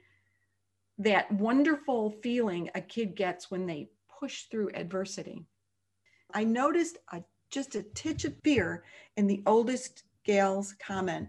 that 0.98 1.32
wonderful 1.32 2.10
feeling 2.22 2.68
a 2.74 2.82
kid 2.82 3.16
gets 3.16 3.50
when 3.50 3.64
they 3.64 3.88
push 4.20 4.42
through 4.50 4.72
adversity. 4.74 5.46
I 6.34 6.44
noticed 6.44 6.98
a, 7.12 7.22
just 7.50 7.76
a 7.76 7.82
titch 7.94 8.24
of 8.24 8.34
fear 8.42 8.84
in 9.16 9.26
the 9.26 9.42
oldest 9.46 10.04
Gail's 10.24 10.74
comment 10.84 11.28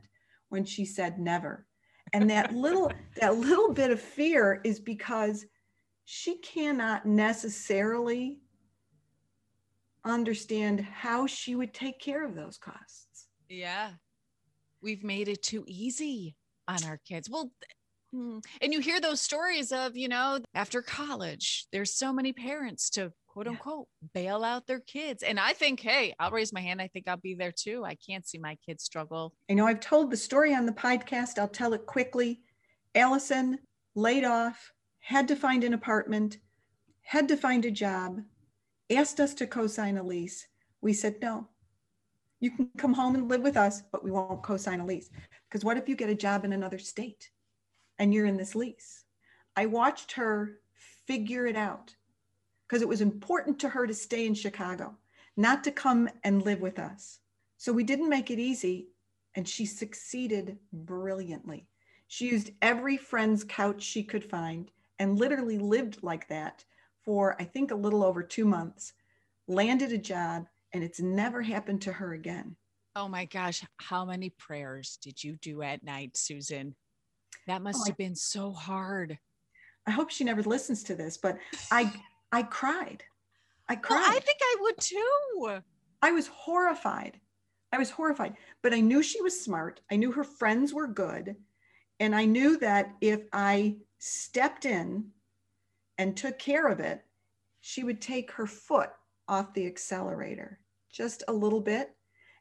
when 0.49 0.65
she 0.65 0.85
said 0.85 1.19
never. 1.19 1.65
And 2.13 2.29
that 2.29 2.53
little 2.53 2.91
that 3.21 3.37
little 3.37 3.71
bit 3.73 3.91
of 3.91 4.01
fear 4.01 4.61
is 4.63 4.79
because 4.79 5.45
she 6.05 6.37
cannot 6.37 7.05
necessarily 7.05 8.39
understand 10.03 10.81
how 10.81 11.25
she 11.25 11.55
would 11.55 11.73
take 11.73 11.99
care 11.99 12.23
of 12.23 12.35
those 12.35 12.57
costs. 12.57 13.27
Yeah. 13.49 13.91
We've 14.81 15.03
made 15.03 15.27
it 15.27 15.41
too 15.41 15.63
easy 15.67 16.35
on 16.67 16.83
our 16.83 16.99
kids. 17.07 17.27
Well, 17.29 17.51
hmm, 18.11 18.37
and 18.61 18.71
you 18.71 18.79
hear 18.79 19.01
those 19.01 19.19
stories 19.19 19.71
of, 19.71 19.97
you 19.97 20.07
know, 20.07 20.39
after 20.53 20.83
college, 20.83 21.65
there's 21.71 21.91
so 21.91 22.13
many 22.13 22.33
parents 22.33 22.91
to 22.91 23.11
quote 23.35 23.47
unquote 23.49 23.87
bail 24.13 24.45
out 24.45 24.65
their 24.65 24.79
kids. 24.79 25.21
And 25.21 25.37
I 25.37 25.51
think, 25.51 25.81
hey, 25.81 26.15
I'll 26.19 26.31
raise 26.31 26.53
my 26.53 26.61
hand. 26.61 26.81
I 26.81 26.87
think 26.87 27.05
I'll 27.05 27.17
be 27.17 27.35
there 27.35 27.51
too. 27.51 27.83
I 27.83 27.95
can't 27.95 28.25
see 28.25 28.37
my 28.37 28.57
kids 28.65 28.83
struggle. 28.83 29.33
I 29.49 29.55
know 29.55 29.67
I've 29.67 29.81
told 29.81 30.09
the 30.09 30.15
story 30.15 30.55
on 30.55 30.65
the 30.65 30.71
podcast. 30.71 31.37
I'll 31.37 31.49
tell 31.49 31.73
it 31.73 31.85
quickly. 31.85 32.39
Allison 32.95 33.59
laid 33.93 34.23
off, 34.23 34.71
had 34.99 35.27
to 35.27 35.35
find 35.35 35.65
an 35.65 35.73
apartment, 35.73 36.37
had 37.01 37.27
to 37.27 37.35
find 37.35 37.65
a 37.65 37.71
job, 37.71 38.21
asked 38.89 39.19
us 39.19 39.33
to 39.33 39.47
co 39.47 39.67
sign 39.67 39.97
a 39.97 40.03
lease. 40.03 40.47
We 40.79 40.93
said, 40.93 41.17
no, 41.21 41.49
you 42.39 42.51
can 42.51 42.69
come 42.77 42.93
home 42.93 43.15
and 43.15 43.27
live 43.27 43.41
with 43.41 43.57
us, 43.57 43.83
but 43.91 44.01
we 44.01 44.11
won't 44.11 44.43
co 44.43 44.55
sign 44.55 44.79
a 44.79 44.85
lease. 44.85 45.09
Because 45.49 45.65
what 45.65 45.75
if 45.75 45.89
you 45.89 45.97
get 45.97 46.09
a 46.09 46.15
job 46.15 46.45
in 46.45 46.53
another 46.53 46.79
state 46.79 47.29
and 47.99 48.13
you're 48.13 48.27
in 48.27 48.37
this 48.37 48.55
lease? 48.55 49.03
I 49.57 49.65
watched 49.65 50.13
her 50.13 50.59
figure 51.05 51.45
it 51.45 51.57
out 51.57 51.93
because 52.75 52.81
it 52.81 52.89
was 52.89 52.99
important 52.99 53.57
to 53.57 53.69
her 53.69 53.87
to 53.87 53.93
stay 53.93 54.25
in 54.25 54.33
Chicago, 54.33 54.93
not 55.37 55.63
to 55.63 55.71
come 55.71 56.09
and 56.25 56.43
live 56.43 56.59
with 56.59 56.77
us. 56.77 57.19
So 57.55 57.71
we 57.71 57.85
didn't 57.85 58.09
make 58.09 58.29
it 58.29 58.37
easy, 58.37 58.89
and 59.33 59.47
she 59.47 59.65
succeeded 59.65 60.57
brilliantly. 60.73 61.69
She 62.07 62.27
used 62.27 62.51
every 62.61 62.97
friend's 62.97 63.45
couch 63.45 63.81
she 63.81 64.03
could 64.03 64.29
find 64.29 64.71
and 64.99 65.17
literally 65.17 65.57
lived 65.57 66.03
like 66.03 66.27
that 66.27 66.65
for, 67.05 67.37
I 67.39 67.45
think, 67.45 67.71
a 67.71 67.75
little 67.75 68.03
over 68.03 68.21
two 68.21 68.43
months, 68.43 68.91
landed 69.47 69.93
a 69.93 69.97
job, 69.97 70.45
and 70.73 70.83
it's 70.83 70.99
never 70.99 71.41
happened 71.41 71.81
to 71.83 71.93
her 71.93 72.11
again. 72.11 72.57
Oh 72.93 73.07
my 73.07 73.23
gosh, 73.23 73.63
how 73.77 74.03
many 74.03 74.31
prayers 74.31 74.99
did 75.01 75.23
you 75.23 75.37
do 75.41 75.61
at 75.61 75.81
night, 75.81 76.17
Susan? 76.17 76.75
That 77.47 77.61
must 77.61 77.83
oh, 77.83 77.85
have 77.85 77.97
been 77.97 78.15
so 78.15 78.51
hard. 78.51 79.17
I 79.87 79.91
hope 79.91 80.09
she 80.09 80.25
never 80.25 80.43
listens 80.43 80.83
to 80.83 80.95
this, 80.95 81.15
but 81.15 81.37
I 81.71 81.93
I 82.31 82.43
cried. 82.43 83.03
I 83.67 83.75
cried. 83.75 83.99
Well, 83.99 84.09
I 84.09 84.19
think 84.19 84.39
I 84.41 84.55
would 84.61 84.77
too. 84.79 85.61
I 86.01 86.11
was 86.11 86.27
horrified. 86.27 87.19
I 87.71 87.77
was 87.77 87.89
horrified, 87.89 88.35
but 88.61 88.73
I 88.73 88.79
knew 88.79 89.01
she 89.03 89.21
was 89.21 89.41
smart. 89.41 89.81
I 89.91 89.95
knew 89.95 90.11
her 90.11 90.23
friends 90.23 90.73
were 90.73 90.87
good. 90.87 91.35
And 91.99 92.15
I 92.15 92.25
knew 92.25 92.57
that 92.59 92.93
if 93.01 93.21
I 93.33 93.77
stepped 93.99 94.65
in 94.65 95.05
and 95.97 96.15
took 96.15 96.37
care 96.37 96.67
of 96.67 96.79
it, 96.79 97.03
she 97.61 97.83
would 97.83 98.01
take 98.01 98.31
her 98.31 98.45
foot 98.45 98.91
off 99.27 99.53
the 99.53 99.65
accelerator 99.65 100.59
just 100.91 101.23
a 101.27 101.33
little 101.33 101.61
bit. 101.61 101.95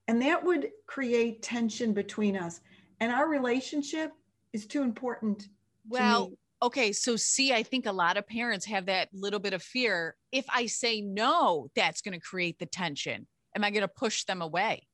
And 0.06 0.20
that 0.22 0.44
would 0.44 0.70
create 0.86 1.42
tension 1.42 1.94
between 1.94 2.36
us. 2.36 2.60
And 3.00 3.10
our 3.10 3.28
relationship 3.28 4.12
is 4.52 4.66
too 4.66 4.82
important. 4.82 5.48
Well, 5.88 6.28
to 6.28 6.36
okay, 6.64 6.92
so 6.92 7.14
see, 7.14 7.52
I 7.52 7.62
think 7.62 7.84
a 7.84 7.92
lot 7.92 8.16
of 8.16 8.26
parents 8.26 8.64
have 8.66 8.86
that 8.86 9.10
little 9.12 9.38
bit 9.38 9.52
of 9.52 9.62
fear. 9.62 10.16
If 10.32 10.46
I 10.48 10.64
say 10.66 11.02
no, 11.02 11.68
that's 11.76 12.00
going 12.00 12.18
to 12.18 12.26
create 12.26 12.58
the 12.58 12.66
tension. 12.66 13.26
Am 13.54 13.62
I 13.62 13.70
going 13.70 13.82
to 13.82 13.88
push 13.88 14.24
them 14.24 14.40
away? 14.40 14.88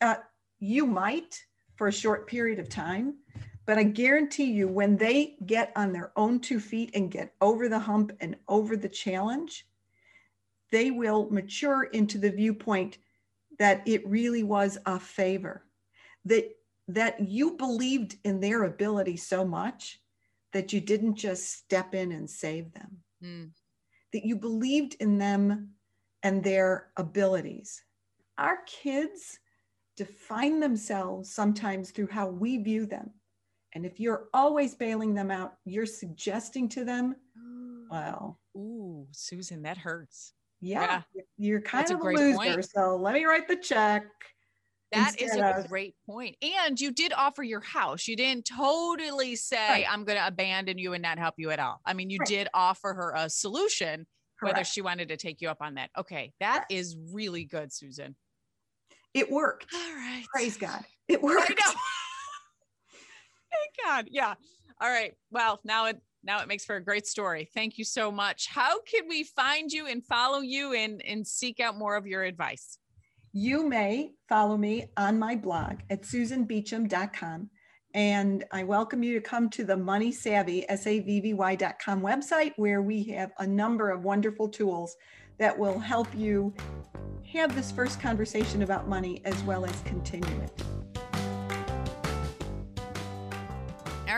Uh, 0.00 0.16
you 0.58 0.84
might 0.84 1.40
for 1.76 1.86
a 1.86 1.92
short 1.92 2.26
period 2.26 2.58
of 2.58 2.68
time, 2.68 3.14
but 3.64 3.78
I 3.78 3.84
guarantee 3.84 4.50
you, 4.50 4.66
when 4.66 4.96
they 4.96 5.36
get 5.46 5.72
on 5.76 5.92
their 5.92 6.12
own 6.16 6.40
two 6.40 6.58
feet 6.58 6.90
and 6.94 7.10
get 7.10 7.32
over 7.40 7.68
the 7.68 7.78
hump 7.78 8.10
and 8.20 8.34
over 8.48 8.76
the 8.76 8.88
challenge, 8.88 9.66
they 10.72 10.90
will 10.90 11.30
mature 11.30 11.84
into 11.84 12.18
the 12.18 12.30
viewpoint 12.30 12.98
that 13.60 13.82
it 13.86 14.06
really 14.06 14.42
was 14.42 14.78
a 14.86 14.98
favor, 14.98 15.64
that 16.24 16.50
that 16.88 17.20
you 17.20 17.56
believed 17.56 18.16
in 18.24 18.40
their 18.40 18.64
ability 18.64 19.16
so 19.16 19.44
much 19.44 20.01
that 20.52 20.72
you 20.72 20.80
didn't 20.80 21.14
just 21.14 21.50
step 21.50 21.94
in 21.94 22.12
and 22.12 22.28
save 22.28 22.72
them, 22.72 22.98
mm. 23.22 23.50
that 24.12 24.24
you 24.24 24.36
believed 24.36 24.96
in 25.00 25.18
them 25.18 25.70
and 26.22 26.42
their 26.42 26.88
abilities. 26.96 27.82
Our 28.38 28.58
kids 28.66 29.38
define 29.96 30.60
themselves 30.60 31.34
sometimes 31.34 31.90
through 31.90 32.08
how 32.08 32.28
we 32.28 32.58
view 32.58 32.86
them. 32.86 33.10
And 33.74 33.86
if 33.86 33.98
you're 33.98 34.28
always 34.34 34.74
bailing 34.74 35.14
them 35.14 35.30
out, 35.30 35.54
you're 35.64 35.86
suggesting 35.86 36.68
to 36.70 36.84
them, 36.84 37.16
well. 37.90 38.38
Ooh, 38.56 39.06
Susan, 39.12 39.62
that 39.62 39.78
hurts. 39.78 40.34
Yeah, 40.60 41.02
yeah. 41.14 41.22
you're 41.38 41.60
kind 41.60 41.82
That's 41.82 41.90
of 41.90 42.00
a, 42.00 42.08
a 42.08 42.12
loser. 42.12 42.36
Point. 42.36 42.70
So 42.70 42.96
let 42.96 43.14
me 43.14 43.24
write 43.24 43.48
the 43.48 43.56
check. 43.56 44.04
That 44.92 45.20
is 45.20 45.34
a 45.34 45.58
of, 45.58 45.68
great 45.68 45.94
point. 46.06 46.36
And 46.42 46.78
you 46.80 46.92
did 46.92 47.12
offer 47.12 47.42
your 47.42 47.60
house. 47.60 48.06
You 48.06 48.16
didn't 48.16 48.44
totally 48.44 49.36
say, 49.36 49.56
right. 49.56 49.86
I'm 49.90 50.04
going 50.04 50.18
to 50.18 50.26
abandon 50.26 50.78
you 50.78 50.92
and 50.92 51.02
not 51.02 51.18
help 51.18 51.34
you 51.38 51.50
at 51.50 51.58
all. 51.58 51.80
I 51.86 51.94
mean, 51.94 52.10
you 52.10 52.18
right. 52.20 52.28
did 52.28 52.48
offer 52.52 52.92
her 52.92 53.12
a 53.16 53.30
solution, 53.30 54.06
Correct. 54.38 54.56
whether 54.56 54.64
she 54.64 54.82
wanted 54.82 55.08
to 55.08 55.16
take 55.16 55.40
you 55.40 55.48
up 55.48 55.58
on 55.60 55.74
that. 55.74 55.90
Okay. 55.98 56.32
that 56.40 56.68
Correct. 56.68 56.72
is 56.72 56.96
really 57.10 57.44
good, 57.44 57.72
Susan. 57.72 58.16
It 59.14 59.30
worked. 59.30 59.66
All 59.74 59.94
right. 59.94 60.24
Praise 60.32 60.56
God. 60.56 60.84
It 61.08 61.20
worked. 61.20 61.50
I 61.50 61.54
know. 61.54 61.78
Thank 62.92 63.72
God. 63.84 64.08
Yeah. 64.10 64.34
All 64.80 64.88
right. 64.88 65.14
Well, 65.30 65.60
now 65.64 65.86
it 65.86 66.00
now 66.22 66.40
it 66.40 66.48
makes 66.48 66.64
for 66.64 66.76
a 66.76 66.82
great 66.82 67.06
story. 67.06 67.50
Thank 67.52 67.76
you 67.76 67.84
so 67.84 68.10
much. 68.12 68.46
How 68.48 68.80
can 68.82 69.08
we 69.08 69.24
find 69.24 69.70
you 69.70 69.86
and 69.86 70.04
follow 70.04 70.38
you 70.38 70.72
and, 70.72 71.02
and 71.04 71.26
seek 71.26 71.60
out 71.60 71.76
more 71.76 71.96
of 71.96 72.06
your 72.06 72.22
advice? 72.22 72.78
You 73.34 73.66
may 73.66 74.12
follow 74.28 74.58
me 74.58 74.90
on 74.98 75.18
my 75.18 75.36
blog 75.36 75.78
at 75.88 76.02
susanbeacham.com. 76.02 77.48
And 77.94 78.44
I 78.52 78.62
welcome 78.62 79.02
you 79.02 79.14
to 79.14 79.22
come 79.22 79.48
to 79.50 79.64
the 79.64 79.76
Money 79.76 80.12
Savvy, 80.12 80.68
S-A-V-V-Y.com 80.68 82.02
website, 82.02 82.52
where 82.56 82.82
we 82.82 83.04
have 83.04 83.32
a 83.38 83.46
number 83.46 83.88
of 83.88 84.04
wonderful 84.04 84.50
tools 84.50 84.94
that 85.38 85.58
will 85.58 85.78
help 85.78 86.08
you 86.14 86.54
have 87.32 87.54
this 87.54 87.72
first 87.72 88.00
conversation 88.00 88.62
about 88.62 88.86
money 88.86 89.22
as 89.24 89.42
well 89.44 89.64
as 89.64 89.80
continue 89.86 90.40
it. 90.42 90.62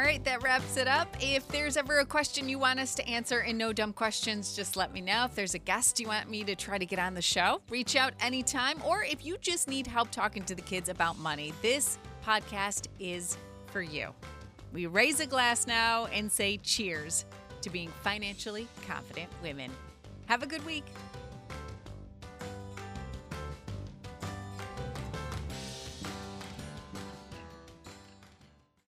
Right, 0.05 0.23
that 0.25 0.43
wraps 0.43 0.77
it 0.77 0.87
up. 0.87 1.17
If 1.19 1.49
there's 1.49 1.77
ever 1.77 2.01
a 2.01 2.05
question 2.05 2.49
you 2.49 2.59
want 2.59 2.79
us 2.79 2.95
to 2.97 3.09
answer 3.09 3.41
in 3.41 3.57
No 3.57 3.73
Dumb 3.73 3.93
Questions, 3.93 4.55
just 4.55 4.77
let 4.77 4.93
me 4.93 5.01
know. 5.01 5.25
If 5.25 5.35
there's 5.35 5.55
a 5.55 5.59
guest 5.59 5.99
you 5.99 6.09
want 6.09 6.29
me 6.29 6.45
to 6.45 6.55
try 6.55 6.77
to 6.77 6.85
get 6.85 6.99
on 6.99 7.15
the 7.15 7.23
show, 7.23 7.63
reach 7.71 7.97
out 7.97 8.13
anytime. 8.21 8.83
Or 8.85 9.03
if 9.03 9.25
you 9.25 9.39
just 9.39 9.67
need 9.67 9.87
help 9.87 10.11
talking 10.11 10.43
to 10.45 10.55
the 10.55 10.63
kids 10.63 10.91
about 10.91 11.19
money, 11.19 11.55
this 11.63 11.99
podcast 12.25 12.89
is 13.01 13.39
for 13.67 13.81
you. 13.81 14.11
We 14.75 14.87
raise 14.87 15.21
a 15.21 15.27
glass 15.27 15.67
now 15.67 16.07
and 16.07 16.31
say 16.31 16.59
cheers 16.59 17.25
to 17.63 17.71
being 17.71 17.91
financially 18.03 18.69
confident 18.87 19.31
women. 19.43 19.71
Have 20.27 20.43
a 20.43 20.47
good 20.47 20.65
week. 20.67 20.85